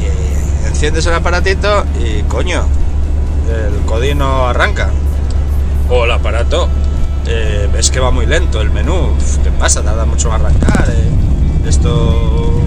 Y 0.00 0.66
enciendes 0.66 1.06
el 1.06 1.14
aparatito 1.14 1.84
y 2.02 2.22
coño, 2.22 2.64
el 3.48 3.84
codino 3.86 4.46
arranca. 4.46 4.90
O 5.90 6.04
el 6.04 6.10
aparato 6.10 6.68
eh, 7.26 7.68
ves 7.72 7.90
que 7.90 8.00
va 8.00 8.10
muy 8.10 8.26
lento 8.26 8.60
el 8.60 8.70
menú. 8.70 9.14
¿Qué 9.42 9.50
pasa? 9.50 9.82
Tarda 9.82 10.04
mucho 10.04 10.28
en 10.28 10.34
arrancar. 10.34 10.88
Eh. 10.88 11.68
Esto. 11.68 12.60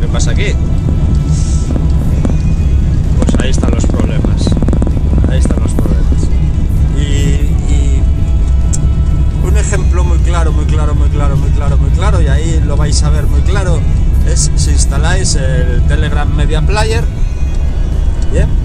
¿Qué 0.00 0.08
pasa 0.08 0.32
aquí? 0.32 0.52
Pues 3.18 3.34
ahí 3.40 3.50
están 3.50 3.70
los 3.70 3.86
problemas. 3.86 4.48
Ahí 5.30 5.38
están 5.38 5.60
los 5.60 5.72
problemas. 5.72 6.28
Y, 6.96 7.00
y 7.02 8.02
un 9.42 9.56
ejemplo 9.56 10.04
muy 10.04 10.18
claro, 10.18 10.52
muy 10.52 10.64
claro, 10.64 10.94
muy 10.94 11.08
claro, 11.08 11.36
muy 11.36 11.50
claro, 11.50 11.76
muy 11.76 11.90
claro, 11.90 12.22
y 12.22 12.28
ahí 12.28 12.62
lo 12.64 12.76
vais 12.76 13.02
a 13.02 13.10
ver 13.10 13.24
muy 13.26 13.40
claro, 13.42 13.78
es 14.26 14.50
si 14.56 14.70
instaláis 14.70 15.34
el 15.36 15.82
Telegram 15.86 16.28
Media 16.34 16.62
Player. 16.62 17.04
Bien 18.32 18.63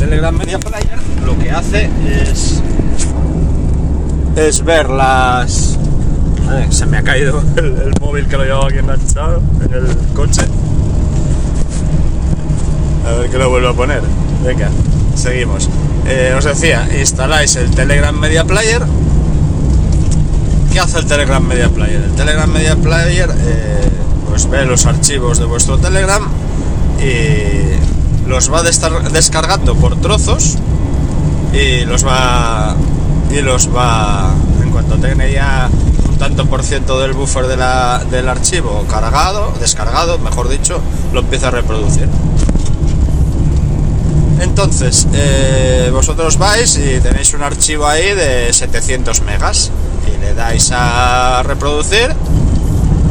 Telegram 0.00 0.34
Media 0.34 0.58
Player 0.58 0.98
lo 1.24 1.38
que 1.38 1.50
hace 1.50 1.90
es 2.08 2.62
es 4.34 4.64
ver 4.64 4.88
las 4.88 5.78
se 6.70 6.86
me 6.86 6.96
ha 6.96 7.02
caído 7.02 7.40
el, 7.56 7.92
móvil 8.00 8.26
que 8.26 8.36
lo 8.36 8.44
llevaba 8.44 8.66
aquí 8.66 8.78
enganchado 8.78 9.40
en 9.64 9.72
el 9.72 9.96
coche. 10.14 10.42
A 13.06 13.12
ver 13.12 13.30
que 13.30 13.38
lo 13.38 13.50
vuelvo 13.50 13.68
a 13.68 13.74
poner. 13.74 14.02
Venga 14.44 14.68
seguimos. 15.14 15.68
Eh, 16.06 16.34
os 16.36 16.44
decía 16.44 16.88
instaláis 16.98 17.54
el 17.56 17.70
Telegram 17.70 18.18
Media 18.18 18.44
Player. 18.44 18.82
¿qué 20.72 20.80
hace 20.80 20.98
el 20.98 21.06
Telegram 21.06 21.44
Media 21.46 21.68
Player? 21.68 22.02
el 22.02 22.12
Telegram 22.12 22.50
Media 22.50 22.76
Player 22.76 23.28
eh, 23.28 23.88
pues 24.28 24.48
ve 24.48 24.64
los 24.64 24.86
archivos 24.86 25.38
de 25.38 25.44
vuestro 25.44 25.78
Telegram 25.78 26.22
y 26.98 27.76
los 28.26 28.52
va 28.52 28.62
descargando 28.62 29.74
por 29.74 30.00
trozos 30.00 30.56
y 31.52 31.84
los 31.84 32.06
va 32.06 32.76
y 33.30 33.40
los 33.42 33.74
va 33.74 34.32
en 34.62 34.70
cuanto 34.70 34.96
tenga 34.96 35.26
ya 35.26 35.68
un 36.08 36.18
tanto 36.18 36.46
por 36.46 36.62
ciento 36.62 36.98
del 37.00 37.12
buffer 37.12 37.46
del 37.46 38.28
archivo 38.28 38.84
cargado, 38.88 39.52
descargado, 39.60 40.18
mejor 40.18 40.48
dicho, 40.48 40.80
lo 41.12 41.20
empieza 41.20 41.48
a 41.48 41.50
reproducir. 41.50 42.08
Entonces, 44.40 45.06
eh, 45.12 45.90
vosotros 45.92 46.38
vais 46.38 46.76
y 46.76 47.00
tenéis 47.00 47.34
un 47.34 47.42
archivo 47.42 47.86
ahí 47.86 48.14
de 48.14 48.52
700 48.52 49.22
megas 49.22 49.70
y 50.06 50.18
le 50.20 50.34
dais 50.34 50.70
a 50.72 51.42
reproducir, 51.42 52.14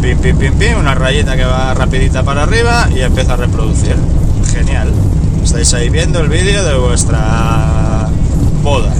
pim, 0.01 0.17
pim, 0.17 0.37
pim, 0.37 0.53
pim, 0.53 0.77
una 0.77 0.95
rayita 0.95 1.35
que 1.35 1.45
va 1.45 1.73
rapidita 1.73 2.23
para 2.23 2.43
arriba 2.43 2.89
y 2.93 3.01
empieza 3.01 3.33
a 3.33 3.37
reproducir. 3.37 3.95
Genial. 4.51 4.91
Estáis 5.43 5.73
ahí 5.73 5.89
viendo 5.89 6.19
el 6.19 6.29
vídeo 6.29 6.63
de 6.63 6.75
vuestra 6.75 8.07
boda. 8.63 8.93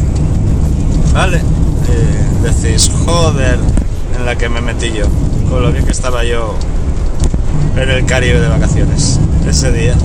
¿Vale? 1.13 1.41
Y 1.87 2.43
decís, 2.43 2.91
joder, 3.05 3.59
en 4.17 4.25
la 4.25 4.35
que 4.35 4.49
me 4.49 4.61
metí 4.61 4.91
yo, 4.91 5.05
con 5.49 5.61
lo 5.61 5.71
bien 5.71 5.85
que 5.85 5.91
estaba 5.91 6.23
yo 6.23 6.55
en 7.75 7.89
el 7.89 8.05
Caribe 8.05 8.39
de 8.39 8.47
vacaciones 8.47 9.19
ese 9.47 9.71
día. 9.71 9.95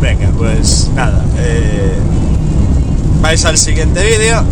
Venga, 0.00 0.28
pues 0.36 0.90
nada. 0.94 1.24
Eh, 1.38 1.94
vais 3.20 3.44
al 3.44 3.58
siguiente 3.58 4.04
vídeo 4.04 4.44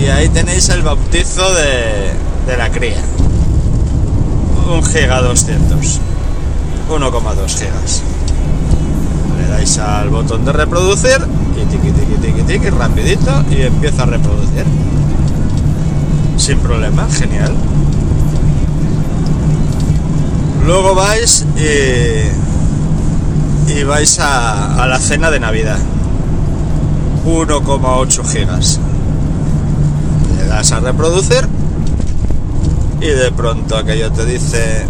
y 0.00 0.06
ahí 0.06 0.28
tenéis 0.28 0.68
el 0.68 0.82
bautizo 0.82 1.52
de, 1.54 2.12
de 2.50 2.56
la 2.56 2.70
cría. 2.70 3.00
Un 4.72 4.82
giga 4.82 5.20
200. 5.20 6.00
1,2 6.88 7.58
gigas. 7.58 8.02
Le 9.36 9.46
dais 9.48 9.78
al 9.78 10.08
botón 10.08 10.46
de 10.46 10.52
reproducir 10.52 11.20
y 11.60 11.66
tiqui 11.66 11.90
tiqui 11.90 12.14
tiqui 12.22 12.42
tiqui 12.42 12.70
rapidito 12.70 13.30
y 13.50 13.62
empieza 13.62 14.04
a 14.04 14.06
reproducir. 14.06 14.64
Sin 16.38 16.58
problema, 16.60 17.06
genial. 17.10 17.54
Luego 20.64 20.94
vais 20.94 21.44
y 23.68 23.82
vais 23.84 24.18
a, 24.20 24.86
la 24.86 24.98
cena 24.98 25.30
de 25.30 25.38
Navidad. 25.38 25.78
1,8 27.26 28.24
gigas. 28.24 28.80
Le 30.38 30.46
das 30.46 30.72
a 30.72 30.80
reproducir 30.80 31.46
y 33.02 33.08
de 33.08 33.32
pronto 33.32 33.76
aquello 33.76 34.12
te 34.12 34.24
dice 34.24 34.86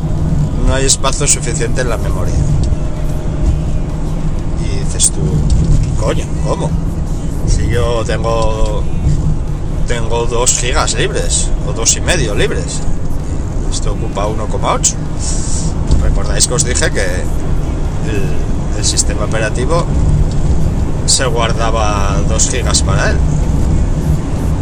no 0.66 0.74
hay 0.74 0.84
espacio 0.84 1.26
suficiente 1.26 1.80
en 1.80 1.88
la 1.88 1.96
memoria. 1.96 2.34
Y 4.60 4.84
dices 4.84 5.10
tú, 5.10 5.20
coño, 5.98 6.24
¿cómo? 6.46 6.70
Si 7.48 7.66
yo 7.68 8.04
tengo 8.04 8.84
tengo 9.88 10.26
2 10.26 10.58
gigas 10.58 10.94
libres 10.94 11.50
o 11.66 11.72
dos 11.72 11.96
y 11.96 12.00
medio 12.00 12.34
libres. 12.34 12.80
Esto 13.70 13.92
ocupa 13.92 14.26
1,8. 14.26 14.94
Recordáis 16.02 16.46
que 16.46 16.54
os 16.54 16.64
dije 16.64 16.90
que 16.90 17.04
el, 18.78 18.84
sistema 18.84 19.26
operativo 19.26 19.86
se 21.06 21.24
guardaba 21.26 22.20
2 22.28 22.50
gigas 22.50 22.82
para 22.82 23.10
él. 23.10 23.16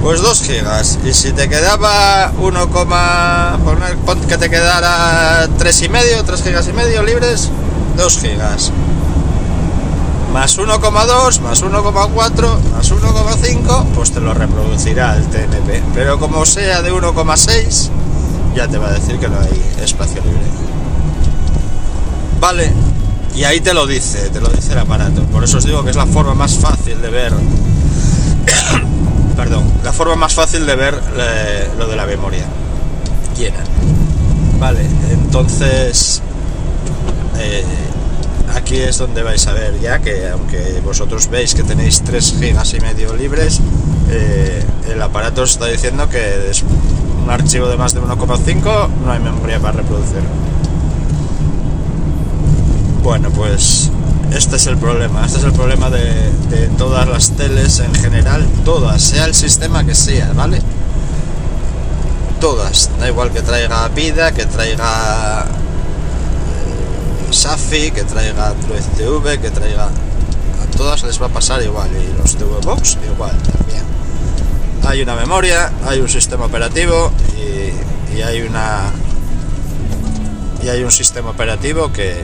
Pues 0.02 0.22
2 0.22 0.42
gigas. 0.42 0.98
Y 1.04 1.12
si 1.12 1.32
te 1.32 1.48
quedaba 1.48 2.32
1, 2.38 2.68
poner 2.70 3.96
que 4.26 4.38
te 4.38 4.48
quedara 4.48 5.46
3 5.58 5.82
y 5.82 5.88
medio, 5.88 6.24
3 6.24 6.42
gigas 6.42 6.68
y 6.68 6.72
medio 6.72 7.02
libres, 7.02 7.50
2 7.96 8.18
gigas. 8.18 8.72
Más 10.32 10.58
1,2, 10.58 11.40
más 11.40 11.62
1,4, 11.62 12.58
más 12.72 12.92
1,5, 12.92 13.84
pues 13.94 14.12
te 14.12 14.20
lo 14.20 14.32
reproducirá 14.32 15.16
el 15.16 15.26
TNP. 15.26 15.82
Pero 15.92 16.18
como 16.18 16.46
sea 16.46 16.82
de 16.82 16.92
1,6, 16.92 17.90
ya 18.54 18.68
te 18.68 18.78
va 18.78 18.88
a 18.88 18.92
decir 18.92 19.18
que 19.18 19.28
no 19.28 19.38
hay 19.38 19.62
espacio 19.82 20.22
libre. 20.22 20.40
Vale, 22.40 22.72
y 23.34 23.44
ahí 23.44 23.60
te 23.60 23.74
lo 23.74 23.86
dice, 23.86 24.30
te 24.30 24.40
lo 24.40 24.48
dice 24.48 24.72
el 24.72 24.78
aparato. 24.78 25.22
Por 25.24 25.44
eso 25.44 25.58
os 25.58 25.64
digo 25.64 25.84
que 25.84 25.90
es 25.90 25.96
la 25.96 26.06
forma 26.06 26.34
más 26.34 26.54
fácil 26.54 27.02
de 27.02 27.10
ver. 27.10 27.34
Perdón, 29.36 29.64
la 29.82 29.92
forma 29.92 30.16
más 30.16 30.34
fácil 30.34 30.66
de 30.66 30.76
ver 30.76 31.00
eh, 31.16 31.68
lo 31.78 31.86
de 31.86 31.96
la 31.96 32.06
memoria 32.06 32.44
llena. 33.36 33.60
Vale, 34.58 34.80
entonces 35.10 36.22
eh, 37.38 37.64
aquí 38.54 38.76
es 38.76 38.98
donde 38.98 39.22
vais 39.22 39.46
a 39.46 39.52
ver 39.52 39.80
ya 39.80 39.98
que 40.00 40.28
aunque 40.28 40.80
vosotros 40.84 41.28
veis 41.28 41.54
que 41.54 41.62
tenéis 41.62 42.02
3 42.02 42.34
gigas 42.38 42.74
y 42.74 42.80
medio 42.80 43.14
libres, 43.14 43.60
eh, 44.10 44.62
el 44.90 45.00
aparato 45.00 45.42
os 45.42 45.52
está 45.52 45.66
diciendo 45.66 46.08
que 46.08 46.50
es 46.50 46.62
un 46.62 47.30
archivo 47.30 47.68
de 47.68 47.76
más 47.76 47.94
de 47.94 48.00
1,5 48.00 48.88
no 49.04 49.12
hay 49.12 49.20
memoria 49.20 49.58
para 49.60 49.78
reproducir. 49.78 50.22
Bueno, 53.02 53.30
pues 53.30 53.90
este 54.32 54.56
es 54.56 54.66
el 54.66 54.76
problema. 54.78 55.26
Este 55.26 55.38
es 55.38 55.44
el 55.44 55.52
problema 55.52 55.90
de, 55.90 56.30
todas 56.78 57.08
las 57.08 57.30
teles 57.32 57.80
en 57.80 57.94
general, 57.94 58.46
todas, 58.64 59.02
sea 59.02 59.26
el 59.26 59.34
sistema 59.34 59.84
que 59.84 59.94
sea, 59.94 60.32
¿vale? 60.34 60.62
Todas. 62.40 62.90
Da 62.98 63.08
igual 63.08 63.30
que 63.32 63.42
traiga 63.42 63.86
vida, 63.88 64.32
que 64.32 64.46
traiga 64.46 65.44
eh, 65.44 67.32
SAFI, 67.32 67.90
que 67.90 68.04
traiga 68.04 68.54
TV, 68.96 69.38
que 69.38 69.50
traiga. 69.50 69.86
A 69.86 70.76
todas 70.76 71.02
les 71.02 71.20
va 71.20 71.26
a 71.26 71.30
pasar 71.30 71.62
igual. 71.62 71.90
Y 71.92 72.16
los 72.18 72.36
TV 72.36 72.50
Box 72.64 72.96
igual 73.12 73.36
también. 73.42 73.82
Hay 74.86 75.02
una 75.02 75.14
memoria, 75.14 75.70
hay 75.86 76.00
un 76.00 76.08
sistema 76.08 76.46
operativo 76.46 77.12
y 78.16 78.22
hay 78.22 78.42
una. 78.42 78.90
Y 80.62 80.68
hay 80.68 80.82
un 80.82 80.92
sistema 80.92 81.30
operativo 81.30 81.92
que, 81.92 82.22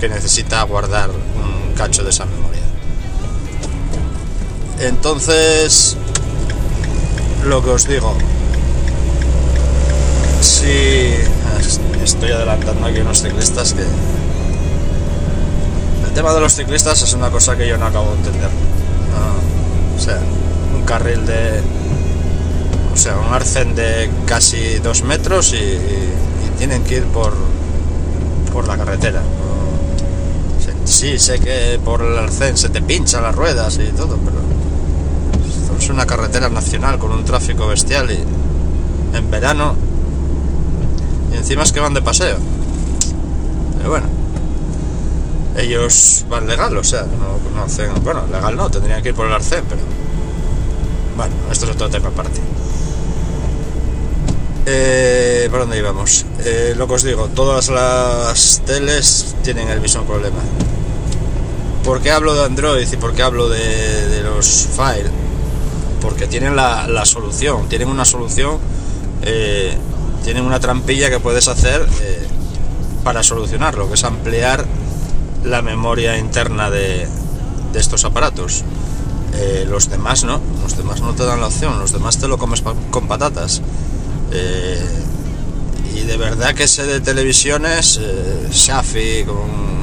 que 0.00 0.08
necesita 0.08 0.62
guardar 0.62 1.10
un 1.10 1.74
cacho 1.74 2.02
de 2.02 2.10
esa 2.10 2.24
memoria. 2.24 2.62
Entonces, 4.80 5.96
lo 7.44 7.62
que 7.62 7.70
os 7.70 7.86
digo, 7.86 8.14
si 10.40 11.10
estoy 12.02 12.30
adelantando 12.30 12.86
aquí 12.86 13.00
unos 13.00 13.20
ciclistas 13.20 13.74
que 13.74 13.82
el 13.82 13.88
tema 16.14 16.32
de 16.32 16.40
los 16.40 16.54
ciclistas 16.54 17.02
es 17.02 17.12
una 17.12 17.30
cosa 17.30 17.54
que 17.56 17.68
yo 17.68 17.76
no 17.76 17.84
acabo 17.84 18.12
de 18.12 18.16
entender. 18.16 18.48
o 19.96 20.00
sea, 20.00 20.18
un 20.74 20.82
carril 20.86 21.26
de, 21.26 21.60
o 22.94 22.96
sea, 22.96 23.18
un 23.18 23.34
arcén 23.34 23.74
de 23.74 24.10
casi 24.24 24.78
dos 24.78 25.02
metros 25.02 25.52
y 25.52 25.78
tienen 26.56 26.84
que 26.84 26.96
ir 26.96 27.04
por 27.04 27.34
por 28.50 28.66
la 28.66 28.78
carretera 28.78 29.20
sí, 30.90 31.18
sé 31.18 31.38
que 31.40 31.80
por 31.84 32.02
el 32.02 32.18
arcén 32.18 32.56
se 32.56 32.68
te 32.68 32.82
pincha 32.82 33.20
las 33.20 33.34
ruedas 33.34 33.78
y 33.78 33.92
todo, 33.92 34.18
pero 34.18 34.40
es 35.78 35.88
una 35.88 36.06
carretera 36.06 36.48
nacional 36.48 36.98
con 36.98 37.12
un 37.12 37.24
tráfico 37.24 37.66
bestial 37.66 38.10
y 38.10 38.18
en 39.16 39.30
verano 39.30 39.74
y 41.32 41.36
encima 41.36 41.62
es 41.62 41.72
que 41.72 41.80
van 41.80 41.94
de 41.94 42.02
paseo. 42.02 42.36
Pero 43.78 43.90
bueno, 43.90 44.06
ellos 45.56 46.26
van 46.28 46.46
legal, 46.46 46.76
o 46.76 46.84
sea, 46.84 47.02
no, 47.02 47.38
no 47.54 47.62
hacen, 47.62 47.92
bueno, 48.02 48.26
legal 48.30 48.56
no, 48.56 48.70
tendrían 48.70 49.02
que 49.02 49.10
ir 49.10 49.14
por 49.14 49.26
el 49.26 49.32
arcén, 49.32 49.64
pero 49.68 49.80
bueno, 51.16 51.34
esto 51.50 51.66
es 51.66 51.70
otro 51.72 51.88
tema 51.88 52.08
aparte. 52.08 52.40
Eh, 54.66 55.48
¿Por 55.50 55.60
dónde 55.60 55.78
íbamos? 55.78 56.26
Eh, 56.44 56.74
lo 56.76 56.86
que 56.86 56.94
os 56.94 57.02
digo, 57.02 57.28
todas 57.28 57.70
las 57.70 58.62
teles 58.66 59.34
tienen 59.42 59.68
el 59.68 59.80
mismo 59.80 60.04
problema. 60.04 60.38
¿Por 61.84 62.02
qué 62.02 62.10
hablo 62.10 62.34
de 62.34 62.44
Android 62.44 62.86
y 62.92 62.96
por 62.96 63.14
qué 63.14 63.22
hablo 63.22 63.48
de, 63.48 64.22
los 64.22 64.68
Fire? 64.76 65.10
Porque 66.00 66.26
tienen 66.26 66.54
la, 66.54 67.04
solución, 67.04 67.68
tienen 67.68 67.88
una 67.88 68.04
solución, 68.04 68.58
eh, 69.22 69.74
tienen 70.22 70.44
una 70.44 70.60
trampilla 70.60 71.08
que 71.08 71.20
puedes 71.20 71.48
hacer 71.48 71.86
eh, 72.02 72.26
para 73.02 73.22
solucionarlo, 73.22 73.88
que 73.88 73.94
es 73.94 74.04
ampliar 74.04 74.66
la 75.44 75.62
memoria 75.62 76.18
interna 76.18 76.70
de, 76.70 77.08
estos 77.74 78.04
aparatos. 78.04 78.62
Eh, 79.34 79.64
los 79.68 79.88
demás 79.88 80.24
no, 80.24 80.40
los 80.62 80.76
demás 80.76 81.00
no 81.00 81.14
te 81.14 81.24
dan 81.24 81.40
la 81.40 81.46
opción, 81.46 81.78
los 81.78 81.92
demás 81.92 82.18
te 82.18 82.28
lo 82.28 82.36
comes 82.36 82.62
con 82.90 83.08
patatas. 83.08 83.62
y 85.94 86.00
de 86.00 86.16
verdad 86.16 86.54
que 86.54 86.68
sé 86.68 86.84
de 86.84 87.00
televisiones, 87.00 87.98
Shafi 88.50 89.24
con 89.24 89.79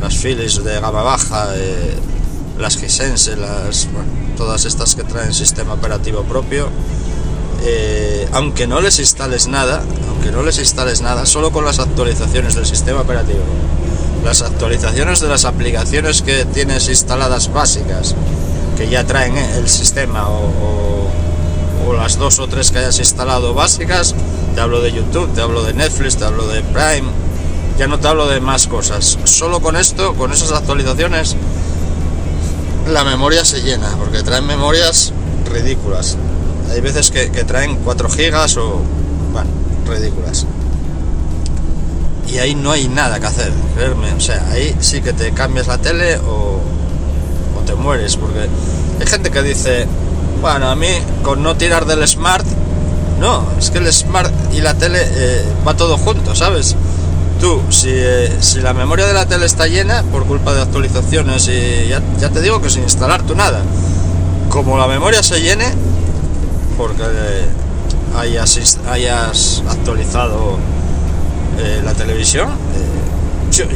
las 0.00 0.16
Philips 0.16 0.62
de 0.62 0.80
gama 0.80 1.02
baja, 1.02 1.48
eh, 1.56 1.94
las 2.58 2.82
Hisense, 2.82 3.36
las, 3.36 3.88
todas 4.36 4.64
estas 4.64 4.94
que 4.94 5.04
traen 5.04 5.34
sistema 5.34 5.74
operativo 5.74 6.22
propio, 6.22 6.68
eh, 7.62 8.28
aunque 8.32 8.66
no 8.66 8.80
les 8.80 8.98
instales 8.98 9.48
nada, 9.48 9.82
aunque 10.08 10.30
no 10.30 10.42
les 10.42 10.58
instales 10.58 11.00
nada, 11.00 11.26
solo 11.26 11.50
con 11.50 11.64
las 11.64 11.78
actualizaciones 11.78 12.54
del 12.54 12.66
sistema 12.66 13.00
operativo, 13.00 13.40
las 14.24 14.42
actualizaciones 14.42 15.20
de 15.20 15.28
las 15.28 15.44
aplicaciones 15.44 16.22
que 16.22 16.44
tienes 16.44 16.88
instaladas 16.88 17.52
básicas, 17.52 18.14
que 18.76 18.88
ya 18.88 19.04
traen 19.04 19.36
eh, 19.36 19.58
el 19.58 19.68
sistema 19.68 20.28
o, 20.28 21.08
o 21.86 21.92
las 21.94 22.18
dos 22.18 22.38
o 22.38 22.46
tres 22.46 22.70
que 22.70 22.78
hayas 22.78 22.98
instalado 22.98 23.54
básicas, 23.54 24.14
te 24.54 24.60
hablo 24.60 24.80
de 24.80 24.92
YouTube, 24.92 25.32
te 25.34 25.40
hablo 25.40 25.62
de 25.64 25.74
Netflix, 25.74 26.16
te 26.16 26.24
hablo 26.24 26.46
de 26.46 26.62
Prime, 26.62 27.10
ya 27.78 27.86
no 27.86 27.98
te 27.98 28.08
hablo 28.08 28.26
de 28.28 28.40
más 28.40 28.66
cosas. 28.66 29.18
Solo 29.24 29.60
con 29.60 29.76
esto, 29.76 30.14
con 30.14 30.32
esas 30.32 30.52
actualizaciones, 30.52 31.36
la 32.92 33.04
memoria 33.04 33.44
se 33.44 33.62
llena, 33.62 33.88
porque 33.98 34.22
traen 34.22 34.46
memorias 34.46 35.12
ridículas. 35.50 36.16
Hay 36.70 36.80
veces 36.80 37.10
que, 37.10 37.28
traen 37.44 37.76
4 37.76 38.08
gigas 38.10 38.56
o, 38.56 38.80
bueno, 39.32 39.50
ridículas. 39.88 40.46
Y 42.28 42.38
ahí 42.38 42.54
no 42.54 42.70
hay 42.70 42.88
nada 42.88 43.20
que 43.20 43.26
hacer, 43.26 43.52
creerme. 43.74 44.12
O 44.12 44.20
sea, 44.20 44.48
ahí 44.50 44.74
sí 44.80 45.00
que 45.00 45.12
te 45.12 45.32
cambias 45.32 45.66
la 45.66 45.78
tele 45.78 46.18
o, 46.18 46.60
te 47.66 47.74
mueres, 47.74 48.16
porque 48.16 48.40
hay 49.00 49.06
gente 49.06 49.30
que 49.30 49.42
dice, 49.42 49.86
bueno, 50.42 50.68
a 50.68 50.76
mí 50.76 50.88
con 51.22 51.42
no 51.42 51.56
tirar 51.56 51.86
del 51.86 52.06
smart, 52.06 52.44
no, 53.18 53.46
es 53.58 53.70
que 53.70 53.78
el 53.78 53.90
smart 53.90 54.30
y 54.52 54.60
la 54.60 54.74
tele 54.74 54.98
eh, 55.02 55.42
va 55.66 55.74
todo 55.74 55.96
junto, 55.96 56.34
¿sabes? 56.34 56.76
Tú, 57.44 57.60
si, 57.68 57.90
eh, 57.90 58.38
si, 58.40 58.60
la 58.60 58.72
memoria 58.72 59.06
de 59.06 59.12
la 59.12 59.26
tele 59.26 59.44
está 59.44 59.66
llena 59.66 60.02
por 60.04 60.24
culpa 60.24 60.54
de 60.54 60.62
actualizaciones 60.62 61.46
y 61.48 61.88
ya, 61.88 62.30
te 62.30 62.40
digo 62.40 62.62
que 62.62 62.70
sin 62.70 62.84
instalar 62.84 63.22
tú 63.22 63.34
nada, 63.34 63.60
como 64.48 64.78
la 64.78 64.86
memoria 64.86 65.22
se 65.22 65.42
llene, 65.42 65.66
porque 66.78 67.02
hayas, 68.16 68.78
hayas 68.88 69.62
actualizado 69.68 70.56
eh, 71.58 71.82
la 71.84 71.92
televisión, 71.92 72.48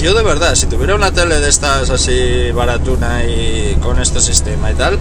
yo, 0.01 0.15
de 0.15 0.23
verdad, 0.23 0.55
si 0.55 0.65
tuviera 0.65 0.95
una 0.95 1.13
tele 1.13 1.39
de 1.39 1.51
estas 1.51 1.91
así 1.91 2.51
baratuna 2.53 3.23
y 3.25 3.77
con 3.83 4.01
este 4.01 4.23
sistema 4.23 4.71
y 4.71 4.77
tal, 4.77 4.99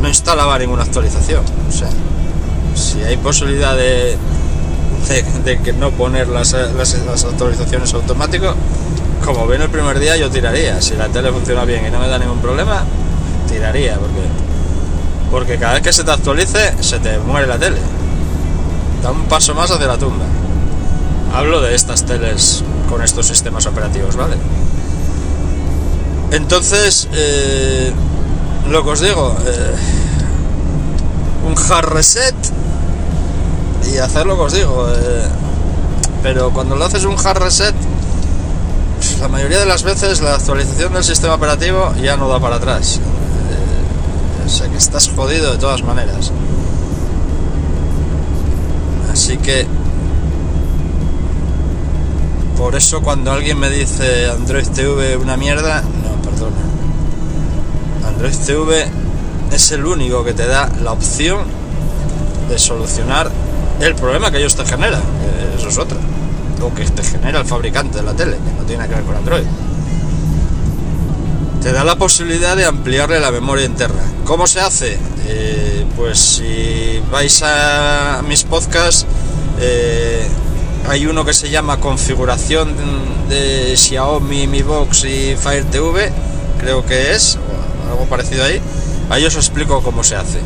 no 0.00 0.06
instalaba 0.06 0.56
ninguna 0.56 0.84
actualización. 0.84 1.42
Si 2.76 3.02
hay 3.02 3.16
posibilidad 3.16 3.76
de, 3.76 4.16
de, 5.08 5.58
que 5.60 5.72
no 5.72 5.90
poner 5.90 6.28
las, 6.28 6.52
las, 6.52 7.24
actualizaciones 7.24 7.92
automáticas, 7.94 8.54
como 9.24 9.46
ven 9.46 9.62
el 9.62 9.68
primer 9.68 9.98
día 9.98 10.16
yo 10.16 10.30
tiraría. 10.30 10.80
Si 10.80 10.94
la 10.94 11.08
tele 11.08 11.30
funciona 11.32 11.64
bien 11.64 11.86
y 11.86 11.90
no 11.90 11.98
me 11.98 12.08
da 12.08 12.18
ningún 12.18 12.38
problema, 12.38 12.84
tiraría, 13.48 13.96
porque, 13.96 14.20
porque 15.30 15.58
cada 15.58 15.74
vez 15.74 15.82
que 15.82 15.92
se 15.92 16.04
te 16.04 16.10
actualice, 16.10 16.74
se 16.80 16.98
te 16.98 17.18
muere 17.18 17.46
la 17.46 17.58
tele. 17.58 17.78
Da 19.02 19.10
un 19.10 19.24
paso 19.24 19.54
más 19.54 19.70
hacia 19.70 19.86
la 19.86 19.98
tumba. 19.98 20.24
Hablo 21.34 21.60
de 21.60 21.74
estas 21.74 22.04
teles 22.04 22.62
con 22.88 23.02
estos 23.02 23.26
sistemas 23.26 23.66
operativos, 23.66 24.16
¿vale? 24.16 24.36
Entonces, 26.30 27.08
eh, 27.12 27.92
lo 28.68 28.82
que 28.84 28.90
os 28.90 29.00
digo, 29.00 29.36
eh, 29.46 29.74
un 31.46 31.54
hard 31.58 31.88
reset 31.88 32.34
y 33.90 33.98
hacer 33.98 34.26
lo 34.26 34.36
que 34.36 34.42
os 34.42 34.52
digo. 34.52 34.86
Eh, 34.88 35.28
pero 36.22 36.50
cuando 36.50 36.76
lo 36.76 36.84
haces 36.84 37.04
un 37.04 37.16
hard 37.18 37.38
reset, 37.38 37.74
la 39.20 39.28
mayoría 39.28 39.58
de 39.58 39.66
las 39.66 39.82
veces 39.82 40.20
la 40.20 40.34
actualización 40.34 40.92
del 40.92 41.04
sistema 41.04 41.34
operativo 41.34 41.92
ya 42.00 42.16
no 42.16 42.28
da 42.28 42.38
para 42.40 42.56
atrás. 42.56 42.98
Eh, 42.98 44.46
o 44.46 44.48
sea 44.48 44.68
que 44.68 44.76
estás 44.76 45.08
jodido 45.08 45.52
de 45.52 45.58
todas 45.58 45.82
maneras. 45.82 46.30
Así 49.12 49.36
que 49.36 49.66
por 52.56 52.74
eso 52.76 53.02
cuando 53.02 53.32
alguien 53.32 53.58
me 53.58 53.68
dice 53.70 54.28
Android 54.30 54.66
TV 54.68 55.16
una 55.16 55.36
mierda, 55.36 55.82
no, 55.82 56.22
perdona. 56.22 56.56
Android 58.06 58.34
TV 58.46 58.86
es 59.52 59.72
el 59.72 59.84
único 59.84 60.24
que 60.24 60.32
te 60.32 60.46
da 60.46 60.70
la 60.82 60.92
opción 60.92 61.44
de 62.48 62.58
solucionar 62.58 63.30
el 63.86 63.94
problema 63.94 64.30
que 64.30 64.38
ellos 64.38 64.54
te 64.54 64.64
generan, 64.64 65.02
eso 65.56 65.68
es 65.68 65.78
otra, 65.78 65.98
o 66.62 66.74
que 66.74 66.84
te 66.84 67.02
genera 67.02 67.40
el 67.40 67.46
fabricante 67.46 67.98
de 67.98 68.04
la 68.04 68.14
tele, 68.14 68.36
que 68.36 68.60
no 68.60 68.66
tiene 68.66 68.88
que 68.88 68.94
ver 68.94 69.04
con 69.04 69.16
Android. 69.16 69.44
Te 71.62 71.72
da 71.72 71.84
la 71.84 71.96
posibilidad 71.96 72.56
de 72.56 72.64
ampliarle 72.64 73.20
la 73.20 73.30
memoria 73.30 73.64
interna. 73.64 74.02
¿Cómo 74.24 74.46
se 74.46 74.60
hace? 74.60 74.98
Eh, 75.26 75.84
pues 75.96 76.18
si 76.18 77.00
vais 77.10 77.42
a 77.44 78.22
mis 78.26 78.44
podcasts, 78.44 79.06
eh, 79.60 80.26
hay 80.88 81.06
uno 81.06 81.24
que 81.24 81.32
se 81.32 81.50
llama 81.50 81.78
configuración 81.78 82.74
de 83.28 83.74
Xiaomi, 83.76 84.48
Mi 84.48 84.62
Box 84.62 85.04
y 85.04 85.36
Fire 85.36 85.64
TV, 85.66 86.10
creo 86.60 86.84
que 86.84 87.12
es, 87.12 87.36
o 87.36 87.90
algo 87.90 88.06
parecido 88.06 88.44
ahí. 88.44 88.60
Ahí 89.10 89.24
os 89.24 89.36
explico 89.36 89.82
cómo 89.82 90.02
se 90.02 90.16
hace. 90.16 90.38
Eh, 90.38 90.42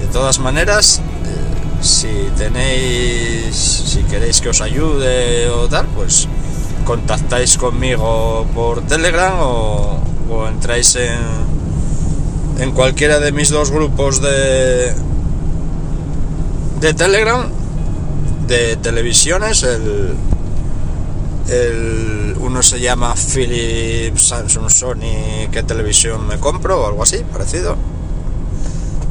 de 0.00 0.06
todas 0.06 0.38
maneras, 0.38 1.02
si 1.82 2.30
tenéis, 2.36 3.56
si 3.56 4.04
queréis 4.04 4.40
que 4.40 4.48
os 4.48 4.60
ayude 4.60 5.50
o 5.50 5.68
tal, 5.68 5.86
pues 5.88 6.28
contactáis 6.84 7.58
conmigo 7.58 8.46
por 8.54 8.82
Telegram 8.86 9.34
o, 9.40 9.98
entráis 10.48 10.96
en, 10.96 11.18
en 12.58 12.70
cualquiera 12.72 13.18
de 13.18 13.32
mis 13.32 13.50
dos 13.50 13.70
grupos 13.70 14.22
de, 14.22 14.94
de 16.80 16.94
Telegram, 16.94 17.48
de 18.46 18.76
televisiones, 18.76 19.62
el, 19.64 20.14
el, 21.48 22.36
uno 22.40 22.62
se 22.62 22.80
llama 22.80 23.14
Philips, 23.14 24.28
Samsung, 24.28 24.70
Sony, 24.70 25.50
¿qué 25.50 25.62
televisión 25.64 26.26
me 26.26 26.38
compro? 26.38 26.80
o 26.80 26.86
algo 26.86 27.02
así, 27.02 27.18
parecido. 27.32 27.76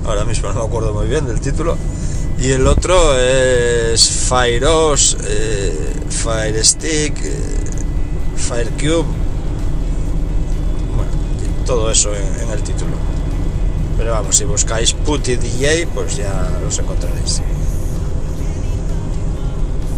Ahora 0.05 0.25
mismo 0.25 0.49
no 0.49 0.61
me 0.61 0.65
acuerdo 0.65 0.93
muy 0.93 1.07
bien 1.07 1.27
del 1.27 1.39
título 1.39 1.77
y 2.41 2.53
el 2.53 2.65
otro 2.65 3.19
es 3.19 4.27
FireOS, 4.27 5.17
eh, 5.25 5.93
Firestick, 6.09 7.15
eh, 7.23 7.39
Firecube. 8.35 9.05
Bueno, 10.95 11.11
todo 11.67 11.91
eso 11.91 12.11
en, 12.15 12.49
el 12.49 12.63
título. 12.63 12.93
Pero 13.95 14.13
vamos, 14.13 14.37
si 14.37 14.45
buscáis 14.45 14.93
Putty 14.93 15.35
DJ, 15.35 15.87
pues 15.93 16.17
ya 16.17 16.59
los 16.63 16.79
encontraréis. 16.79 17.43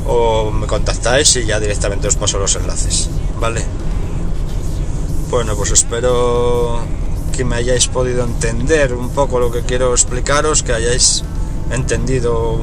O 0.06 0.51
me 0.51 0.67
contactáis 0.67 1.34
y 1.38 1.45
ya 1.45 1.62
directamente 1.62 2.10
os 2.10 2.17
paso 2.17 2.39
los 2.39 2.58
enlaces. 2.58 3.10
¿Vale? 3.39 3.63
Bueno, 5.29 5.56
pues 5.56 5.71
espero 5.71 6.82
que 7.32 7.45
me 7.45 7.56
hayáis 7.56 7.88
podido 7.88 8.25
entender 8.25 8.93
un 8.93 9.12
poco 9.12 9.39
lo 9.39 9.49
que 9.49 9.62
quiero 9.62 9.93
explicaros, 9.93 10.62
que 10.62 10.73
hayáis 10.73 11.23
entendido 11.71 12.60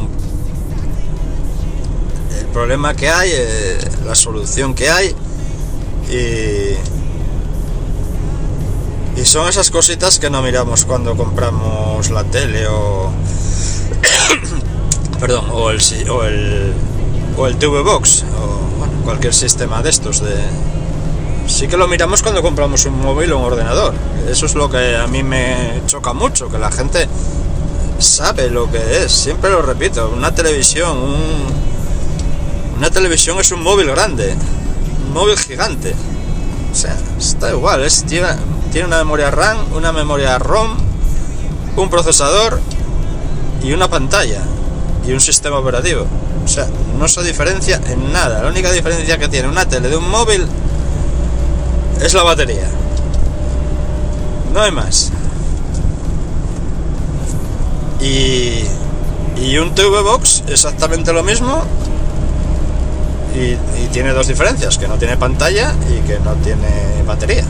el 2.38 2.46
problema 2.46 2.94
que 2.94 3.08
hay, 3.08 3.30
eh, 3.32 3.78
la 4.04 4.14
solución 4.14 4.74
que 4.74 4.90
hay 4.90 5.14
y, 6.08 6.76
y 9.20 9.24
son 9.24 9.48
esas 9.48 9.70
cositas 9.70 10.18
que 10.18 10.30
no 10.30 10.42
miramos 10.42 10.84
cuando 10.84 11.16
compramos 11.16 12.10
la 12.10 12.24
tele 12.24 12.66
o 12.68 13.10
perdón 15.20 15.46
o 15.52 15.70
el 15.70 15.80
o 16.08 16.24
el 16.24 16.72
o 17.36 17.46
el 17.46 17.56
TV 17.56 17.82
Box 17.82 18.24
o 18.24 19.04
cualquier 19.04 19.34
sistema 19.34 19.82
de 19.82 19.90
estos 19.90 20.20
de 20.20 20.34
sí 21.46 21.68
que 21.68 21.76
lo 21.76 21.88
miramos 21.88 22.22
cuando 22.22 22.42
compramos 22.42 22.86
un 22.86 23.00
móvil 23.00 23.32
o 23.32 23.38
un 23.38 23.44
ordenador. 23.44 23.94
Eso 24.30 24.46
es 24.46 24.54
lo 24.54 24.70
que 24.70 24.96
a 24.96 25.06
mí 25.06 25.22
me 25.22 25.82
choca 25.86 26.12
mucho 26.12 26.48
que 26.48 26.58
la 26.58 26.70
gente 26.70 27.08
sabe 28.00 28.50
lo 28.50 28.70
que 28.70 29.04
es, 29.04 29.12
siempre 29.12 29.50
lo 29.50 29.62
repito, 29.62 30.10
una 30.16 30.34
televisión, 30.34 30.96
una 32.76 32.90
televisión 32.90 33.38
es 33.38 33.52
un 33.52 33.62
móvil 33.62 33.88
grande, 33.88 34.34
un 35.06 35.12
móvil 35.12 35.38
gigante. 35.38 35.94
O 36.72 36.74
sea, 36.74 36.96
está 37.18 37.50
igual, 37.50 37.82
es, 37.82 38.04
tiene, 38.04 38.28
tiene 38.72 38.86
una 38.86 38.98
memoria 38.98 39.30
RAM, 39.30 39.72
una 39.74 39.92
memoria 39.92 40.38
ROM, 40.38 40.76
un 41.76 41.90
procesador 41.90 42.60
y 43.62 43.72
una 43.72 43.88
pantalla 43.88 44.42
y 45.06 45.12
un 45.12 45.20
sistema 45.20 45.58
operativo. 45.58 46.06
O 46.44 46.48
sea, 46.48 46.66
no 46.98 47.08
se 47.08 47.22
diferencia 47.22 47.80
en 47.86 48.12
nada. 48.12 48.42
La 48.42 48.48
única 48.48 48.72
diferencia 48.72 49.18
que 49.18 49.28
tiene 49.28 49.48
una 49.48 49.68
tele 49.68 49.88
de 49.88 49.96
un 49.96 50.08
móvil 50.08 50.46
es 52.00 52.14
la 52.14 52.22
batería. 52.22 52.68
No 54.52 54.62
hay 54.62 54.72
más. 54.72 55.09
Y, 58.02 58.64
y 59.40 59.58
un 59.58 59.74
TV 59.74 60.02
Box 60.02 60.44
exactamente 60.48 61.12
lo 61.12 61.22
mismo 61.22 61.64
y, 63.34 63.56
tiene 63.92 64.12
dos 64.12 64.28
diferencias, 64.28 64.78
que 64.78 64.86
no 64.86 64.96
tiene 64.98 65.16
pantalla 65.16 65.74
y 65.88 66.06
que 66.06 66.20
no 66.20 66.34
tiene 66.34 67.02
batería. 67.06 67.44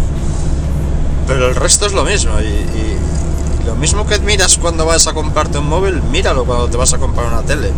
Pero 1.26 1.48
el 1.48 1.55
resto 1.55 1.86
es 1.86 1.92
lo 1.92 2.05
mismo 2.05 2.32
y, 2.40 3.66
lo 3.66 3.76
mismo 3.76 4.07
que 4.07 4.18
miras 4.20 4.57
cuando 4.57 4.86
vas 4.86 5.07
a 5.07 5.12
comprarte 5.12 5.59
un 5.59 5.68
móvil, 5.68 6.03
míralo 6.03 6.44
cuando 6.44 6.68
te 6.68 6.78
vas 6.78 6.94
a 6.94 6.98
comprar 6.98 7.26
una 7.26 7.42
tele 7.42 7.70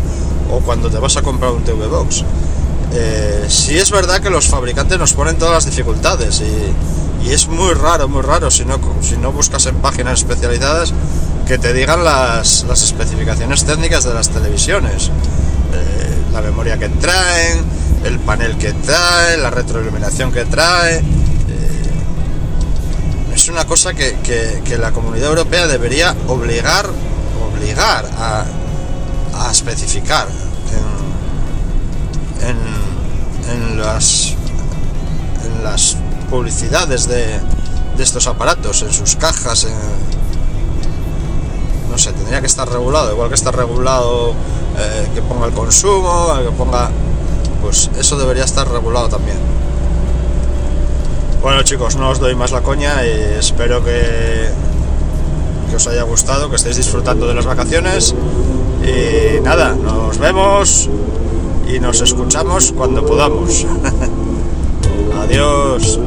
o 0.50 0.60
cuando 0.60 0.88
te 0.88 0.98
vas 0.98 1.16
a 1.16 1.22
comprar 1.22 1.50
un 1.50 1.64
TV 1.64 1.86
Box. 1.88 2.24
Eh, 2.94 3.46
sí 3.48 3.76
es 3.76 3.90
verdad 3.90 4.20
que 4.20 4.30
los 4.30 4.46
fabricantes 4.46 4.98
nos 4.98 5.12
ponen 5.12 5.36
todas 5.38 5.54
las 5.54 5.66
dificultades 5.66 6.40
y, 6.40 7.26
y, 7.26 7.32
es 7.32 7.48
muy 7.48 7.74
raro, 7.74 8.08
muy 8.08 8.22
raro 8.22 8.50
si 8.50 8.64
no, 8.64 8.78
si 9.02 9.16
no 9.16 9.32
buscas 9.32 9.66
en 9.66 9.74
páginas 9.76 10.20
especializadas 10.20 10.94
que 11.52 11.58
te 11.58 11.74
digan 11.74 12.02
las, 12.02 12.64
las 12.66 12.82
especificaciones 12.82 13.66
técnicas 13.66 14.04
de 14.04 14.14
las 14.14 14.30
televisiones. 14.30 15.08
Eh, 15.74 16.14
la 16.32 16.40
memoria 16.40 16.78
que 16.78 16.88
traen, 16.88 17.62
el 18.04 18.18
panel 18.20 18.56
que 18.56 18.72
trae, 18.72 19.36
la 19.36 19.50
retroiluminación 19.50 20.32
que 20.32 20.46
trae. 20.46 21.00
Eh, 21.00 21.02
es 23.34 23.48
una 23.48 23.66
cosa 23.66 23.92
que, 23.92 24.16
que, 24.22 24.78
la 24.78 24.92
comunidad 24.92 25.28
europea 25.28 25.66
debería 25.66 26.16
obligar, 26.26 26.86
obligar 27.46 28.08
a, 28.16 28.46
a 29.34 29.50
especificar 29.50 30.28
en, 32.40 32.48
en, 32.48 32.56
en, 33.74 33.78
las, 33.78 34.36
en 35.44 35.62
las 35.62 35.98
publicidades 36.30 37.06
de, 37.08 37.38
de 37.98 38.02
estos 38.02 38.26
aparatos, 38.26 38.80
en 38.80 38.92
sus 38.94 39.16
cajas, 39.16 39.64
en, 39.64 40.21
no 41.92 41.98
sé, 41.98 42.10
tendría 42.12 42.40
que 42.40 42.46
estar 42.46 42.66
regulado, 42.66 43.12
igual 43.12 43.28
que 43.28 43.34
está 43.34 43.50
regulado 43.50 44.30
eh, 44.78 45.06
que 45.14 45.20
ponga 45.20 45.44
el 45.44 45.52
consumo, 45.52 46.32
que 46.42 46.50
ponga, 46.56 46.90
pues 47.60 47.90
eso 47.98 48.16
debería 48.16 48.44
estar 48.44 48.66
regulado 48.66 49.10
también. 49.10 49.36
Bueno 51.42 51.62
chicos, 51.62 51.96
no 51.96 52.08
os 52.08 52.18
doy 52.18 52.34
más 52.34 52.50
la 52.50 52.62
coña 52.62 53.04
y 53.04 53.10
espero 53.38 53.84
que, 53.84 54.48
que 55.68 55.76
os 55.76 55.86
haya 55.86 56.04
gustado, 56.04 56.48
que 56.48 56.56
estéis 56.56 56.78
disfrutando 56.78 57.26
de 57.26 57.34
las 57.34 57.44
vacaciones 57.44 58.14
y 58.82 59.40
nada, 59.42 59.74
nos 59.74 60.16
vemos 60.16 60.88
y 61.68 61.78
nos 61.78 62.00
escuchamos 62.00 62.72
cuando 62.72 63.04
podamos. 63.04 63.66
Adiós. 65.22 66.00